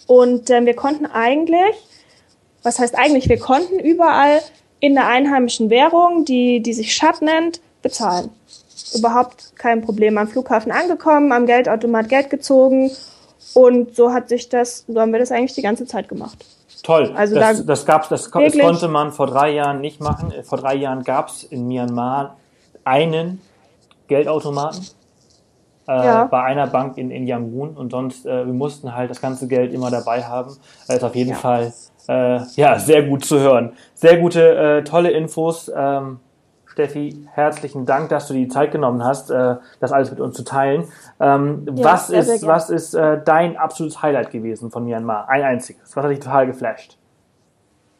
Und 0.07 0.49
ähm, 0.49 0.65
wir 0.65 0.75
konnten 0.75 1.05
eigentlich, 1.05 1.75
was 2.63 2.79
heißt 2.79 2.97
eigentlich, 2.97 3.29
wir 3.29 3.39
konnten 3.39 3.79
überall 3.79 4.41
in 4.79 4.95
der 4.95 5.07
einheimischen 5.07 5.69
Währung, 5.69 6.25
die, 6.25 6.61
die 6.61 6.73
sich 6.73 6.95
Schat 6.95 7.21
nennt, 7.21 7.61
bezahlen. 7.81 8.29
Überhaupt 8.95 9.55
kein 9.55 9.81
Problem. 9.81 10.17
Am 10.17 10.27
Flughafen 10.27 10.71
angekommen, 10.71 11.31
am 11.31 11.45
Geldautomat 11.45 12.09
Geld 12.09 12.29
gezogen 12.29 12.91
und 13.53 13.95
so 13.95 14.13
hat 14.13 14.29
sich 14.29 14.49
das, 14.49 14.85
so 14.87 14.99
haben 14.99 15.11
wir 15.11 15.19
das 15.19 15.31
eigentlich 15.31 15.55
die 15.55 15.61
ganze 15.61 15.85
Zeit 15.85 16.09
gemacht. 16.09 16.45
Toll. 16.83 17.11
Also 17.15 17.35
das, 17.35 17.57
da 17.57 17.63
das 17.63 17.85
gab's, 17.85 18.09
das, 18.09 18.29
das 18.29 18.57
konnte 18.57 18.87
man 18.87 19.11
vor 19.11 19.27
drei 19.27 19.51
Jahren 19.51 19.81
nicht 19.81 19.99
machen. 20.01 20.33
Vor 20.43 20.57
drei 20.57 20.75
Jahren 20.75 21.03
gab 21.03 21.29
es 21.29 21.43
in 21.43 21.67
Myanmar 21.67 22.37
einen 22.83 23.41
Geldautomaten 24.07 24.85
äh, 25.87 25.91
ja. 25.91 26.25
bei 26.25 26.43
einer 26.43 26.67
Bank 26.67 26.97
in, 26.97 27.11
in 27.11 27.25
Yangon 27.25 27.75
und 27.75 27.91
sonst, 27.91 28.25
äh, 28.25 28.45
wir 28.45 28.53
mussten 28.53 28.95
halt 28.95 29.09
das 29.09 29.21
ganze 29.21 29.47
Geld 29.47 29.73
immer 29.73 29.89
dabei 29.89 30.23
haben. 30.23 30.55
Das 30.87 30.97
ist 30.97 31.03
auf 31.03 31.15
jeden 31.15 31.31
ja. 31.31 31.35
Fall 31.35 31.73
äh, 32.07 32.39
ja, 32.55 32.79
sehr 32.79 33.03
gut 33.03 33.25
zu 33.25 33.39
hören. 33.39 33.73
Sehr 33.93 34.17
gute, 34.17 34.55
äh, 34.55 34.83
tolle 34.83 35.11
Infos. 35.11 35.71
Ähm, 35.75 36.19
Steffi, 36.77 37.27
herzlichen 37.33 37.87
Dank, 37.87 38.09
dass 38.09 38.27
du 38.27 38.35
die 38.35 38.49
Zeit 38.49 38.71
genommen 38.71 39.03
hast, 39.03 39.31
äh, 39.31 39.55
das 39.79 39.91
alles 39.91 40.11
mit 40.11 40.19
uns 40.19 40.35
zu 40.35 40.43
teilen. 40.43 40.87
Ähm, 41.19 41.65
ja, 41.73 41.83
was, 41.83 42.09
sehr, 42.09 42.19
ist, 42.19 42.45
was 42.45 42.69
ist 42.69 42.93
äh, 42.93 43.19
dein 43.25 43.57
absolutes 43.57 44.03
Highlight 44.03 44.29
gewesen 44.29 44.69
von 44.69 44.85
Myanmar? 44.85 45.27
Ein 45.27 45.41
einziges. 45.41 45.97
Was 45.97 46.03
hat 46.03 46.11
dich 46.11 46.19
total 46.19 46.45
geflasht? 46.45 46.95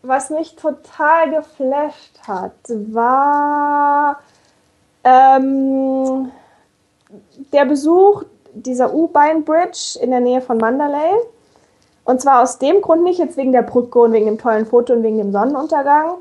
Was 0.04 0.30
mich 0.30 0.56
total 0.56 1.32
geflasht 1.32 2.20
hat, 2.28 2.54
war 2.70 4.20
ähm, 5.04 6.32
der 7.52 7.66
Besuch 7.66 8.26
dieser 8.54 8.94
U-Bahn 8.94 9.44
Bridge 9.44 9.98
in 10.00 10.12
der 10.12 10.20
Nähe 10.20 10.42
von 10.42 10.60
Mandalay. 10.60 11.16
Und 12.04 12.22
zwar 12.22 12.44
aus 12.44 12.60
dem 12.60 12.82
Grund 12.82 13.04
nicht 13.04 13.18
jetzt 13.18 13.38
wegen 13.38 13.54
der 13.54 13.64
Brücke 13.64 13.98
und 13.98 14.14
wegen 14.14 14.28
dem 14.28 14.38
tollen 14.38 14.68
Foto 14.68 14.94
und 14.94 15.02
wegen 15.02 15.18
dem 15.18 15.32
Sonnenuntergang, 15.32 16.18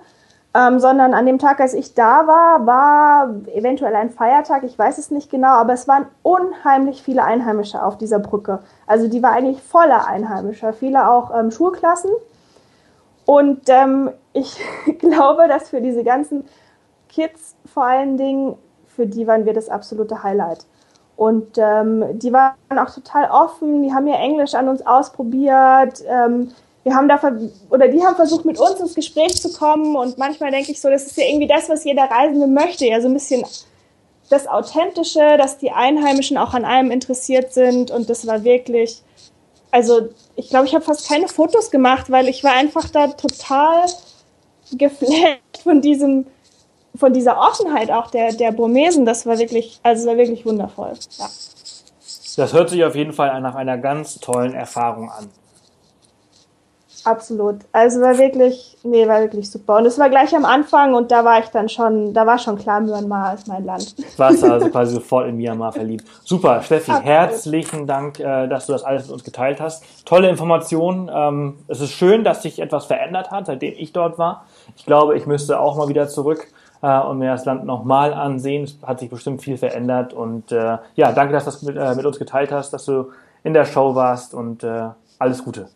ähm, 0.56 0.78
sondern 0.78 1.12
an 1.12 1.26
dem 1.26 1.38
Tag, 1.38 1.60
als 1.60 1.74
ich 1.74 1.92
da 1.92 2.26
war, 2.26 2.64
war 2.64 3.34
eventuell 3.52 3.94
ein 3.94 4.08
Feiertag, 4.08 4.62
ich 4.62 4.78
weiß 4.78 4.96
es 4.96 5.10
nicht 5.10 5.30
genau, 5.30 5.54
aber 5.54 5.74
es 5.74 5.86
waren 5.86 6.06
unheimlich 6.22 7.02
viele 7.02 7.24
Einheimische 7.24 7.82
auf 7.82 7.98
dieser 7.98 8.20
Brücke. 8.20 8.60
Also 8.86 9.06
die 9.06 9.22
war 9.22 9.32
eigentlich 9.32 9.60
voller 9.62 10.06
Einheimischer, 10.06 10.72
viele 10.72 11.10
auch 11.10 11.36
ähm, 11.36 11.50
Schulklassen. 11.50 12.10
Und 13.26 13.68
ähm, 13.68 14.10
ich 14.32 14.58
glaube, 14.98 15.46
dass 15.46 15.68
für 15.68 15.82
diese 15.82 16.04
ganzen 16.04 16.44
Kids 17.10 17.56
vor 17.66 17.84
allen 17.84 18.16
Dingen, 18.16 18.56
für 18.86 19.06
die 19.06 19.26
waren 19.26 19.44
wir 19.44 19.52
das 19.52 19.68
absolute 19.68 20.22
Highlight. 20.22 20.64
Und 21.16 21.58
ähm, 21.58 22.18
die 22.18 22.32
waren 22.32 22.78
auch 22.78 22.90
total 22.90 23.28
offen, 23.30 23.82
die 23.82 23.92
haben 23.92 24.06
ihr 24.06 24.16
Englisch 24.16 24.54
an 24.54 24.68
uns 24.68 24.86
ausprobiert. 24.86 26.02
Ähm, 26.06 26.52
wir 26.86 26.94
haben 26.94 27.08
da 27.08 27.20
oder 27.68 27.88
die 27.88 28.00
haben 28.00 28.14
versucht, 28.14 28.44
mit 28.44 28.60
uns 28.60 28.78
ins 28.78 28.94
Gespräch 28.94 29.42
zu 29.42 29.52
kommen. 29.52 29.96
Und 29.96 30.18
manchmal 30.18 30.52
denke 30.52 30.70
ich 30.70 30.80
so, 30.80 30.88
das 30.88 31.04
ist 31.04 31.16
ja 31.16 31.24
irgendwie 31.24 31.48
das, 31.48 31.68
was 31.68 31.82
jeder 31.82 32.04
Reisende 32.04 32.46
möchte. 32.46 32.86
Ja, 32.86 33.00
so 33.00 33.08
ein 33.08 33.14
bisschen 33.14 33.44
das 34.30 34.46
Authentische, 34.46 35.36
dass 35.36 35.58
die 35.58 35.72
Einheimischen 35.72 36.38
auch 36.38 36.54
an 36.54 36.64
einem 36.64 36.92
interessiert 36.92 37.52
sind. 37.52 37.90
Und 37.90 38.08
das 38.08 38.24
war 38.28 38.44
wirklich, 38.44 39.02
also 39.72 40.10
ich 40.36 40.48
glaube, 40.48 40.66
ich 40.66 40.76
habe 40.76 40.84
fast 40.84 41.08
keine 41.08 41.26
Fotos 41.26 41.72
gemacht, 41.72 42.08
weil 42.08 42.28
ich 42.28 42.44
war 42.44 42.52
einfach 42.52 42.88
da 42.88 43.08
total 43.08 43.86
geflasht 44.70 45.58
von 45.64 45.80
diesem 45.80 46.26
von 46.94 47.12
dieser 47.12 47.36
Offenheit 47.36 47.90
auch 47.90 48.10
der, 48.10 48.32
der 48.32 48.52
Burmesen, 48.52 49.04
das 49.04 49.26
war 49.26 49.38
wirklich, 49.38 49.80
also 49.82 50.08
war 50.08 50.16
wirklich 50.16 50.46
wundervoll. 50.46 50.92
Ja. 51.18 51.28
Das 52.36 52.52
hört 52.54 52.70
sich 52.70 52.82
auf 52.84 52.94
jeden 52.94 53.12
Fall 53.12 53.38
nach 53.42 53.54
einer 53.54 53.76
ganz 53.76 54.18
tollen 54.18 54.54
Erfahrung 54.54 55.10
an. 55.10 55.28
Absolut. 57.06 57.58
Also 57.70 58.00
war 58.00 58.18
wirklich, 58.18 58.76
nee, 58.82 59.06
war 59.06 59.20
wirklich 59.20 59.48
super. 59.48 59.76
Und 59.76 59.86
es 59.86 59.96
war 59.96 60.10
gleich 60.10 60.34
am 60.34 60.44
Anfang 60.44 60.92
und 60.92 61.12
da 61.12 61.24
war 61.24 61.38
ich 61.38 61.46
dann 61.50 61.68
schon, 61.68 62.12
da 62.12 62.26
war 62.26 62.36
schon 62.36 62.58
klar, 62.58 62.80
Myanmar 62.80 63.34
ist 63.34 63.46
mein 63.46 63.64
Land. 63.64 63.94
Warst 64.16 64.42
du 64.42 64.46
also 64.52 64.68
quasi 64.70 64.94
sofort 64.94 65.28
in 65.28 65.36
Myanmar 65.36 65.70
verliebt. 65.70 66.04
Super, 66.24 66.60
Steffi, 66.62 66.90
Absolut. 66.90 67.08
herzlichen 67.08 67.86
Dank, 67.86 68.18
äh, 68.18 68.48
dass 68.48 68.66
du 68.66 68.72
das 68.72 68.82
alles 68.82 69.04
mit 69.04 69.12
uns 69.12 69.22
geteilt 69.22 69.60
hast. 69.60 69.84
Tolle 70.04 70.28
Informationen. 70.28 71.08
Ähm, 71.14 71.58
es 71.68 71.80
ist 71.80 71.92
schön, 71.92 72.24
dass 72.24 72.42
sich 72.42 72.58
etwas 72.58 72.86
verändert 72.86 73.30
hat, 73.30 73.46
seitdem 73.46 73.74
ich 73.76 73.92
dort 73.92 74.18
war. 74.18 74.44
Ich 74.76 74.84
glaube, 74.84 75.16
ich 75.16 75.26
müsste 75.26 75.60
auch 75.60 75.76
mal 75.76 75.86
wieder 75.86 76.08
zurück 76.08 76.48
äh, 76.82 76.98
und 77.02 77.18
mir 77.18 77.30
das 77.30 77.44
Land 77.44 77.66
nochmal 77.66 78.14
ansehen. 78.14 78.64
Es 78.64 78.78
hat 78.84 78.98
sich 78.98 79.10
bestimmt 79.10 79.42
viel 79.42 79.58
verändert. 79.58 80.12
Und 80.12 80.50
äh, 80.50 80.78
ja, 80.96 81.12
danke, 81.12 81.34
dass 81.34 81.44
du 81.44 81.50
das 81.52 81.62
mit, 81.62 81.96
mit, 81.96 82.04
uns 82.04 82.18
geteilt 82.18 82.50
hast, 82.50 82.72
dass 82.72 82.84
du 82.84 83.12
in 83.44 83.54
der 83.54 83.64
Show 83.64 83.94
warst 83.94 84.34
und 84.34 84.66
alles 85.20 85.44
Gute. 85.44 85.68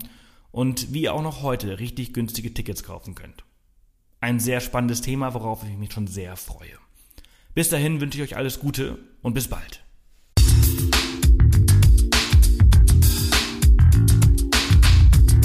und 0.51 0.93
wie 0.93 1.03
ihr 1.03 1.13
auch 1.13 1.23
noch 1.23 1.43
heute 1.43 1.79
richtig 1.79 2.13
günstige 2.13 2.53
Tickets 2.53 2.83
kaufen 2.83 3.15
könnt. 3.15 3.45
Ein 4.19 4.41
sehr 4.41 4.59
spannendes 4.59 4.99
Thema, 4.99 5.33
worauf 5.33 5.63
ich 5.63 5.77
mich 5.77 5.93
schon 5.93 6.07
sehr 6.07 6.35
freue. 6.35 6.77
Bis 7.53 7.69
dahin 7.69 8.01
wünsche 8.01 8.17
ich 8.17 8.23
euch 8.25 8.35
alles 8.35 8.59
Gute 8.59 8.99
und 9.21 9.33
bis 9.33 9.47
bald. 9.47 9.81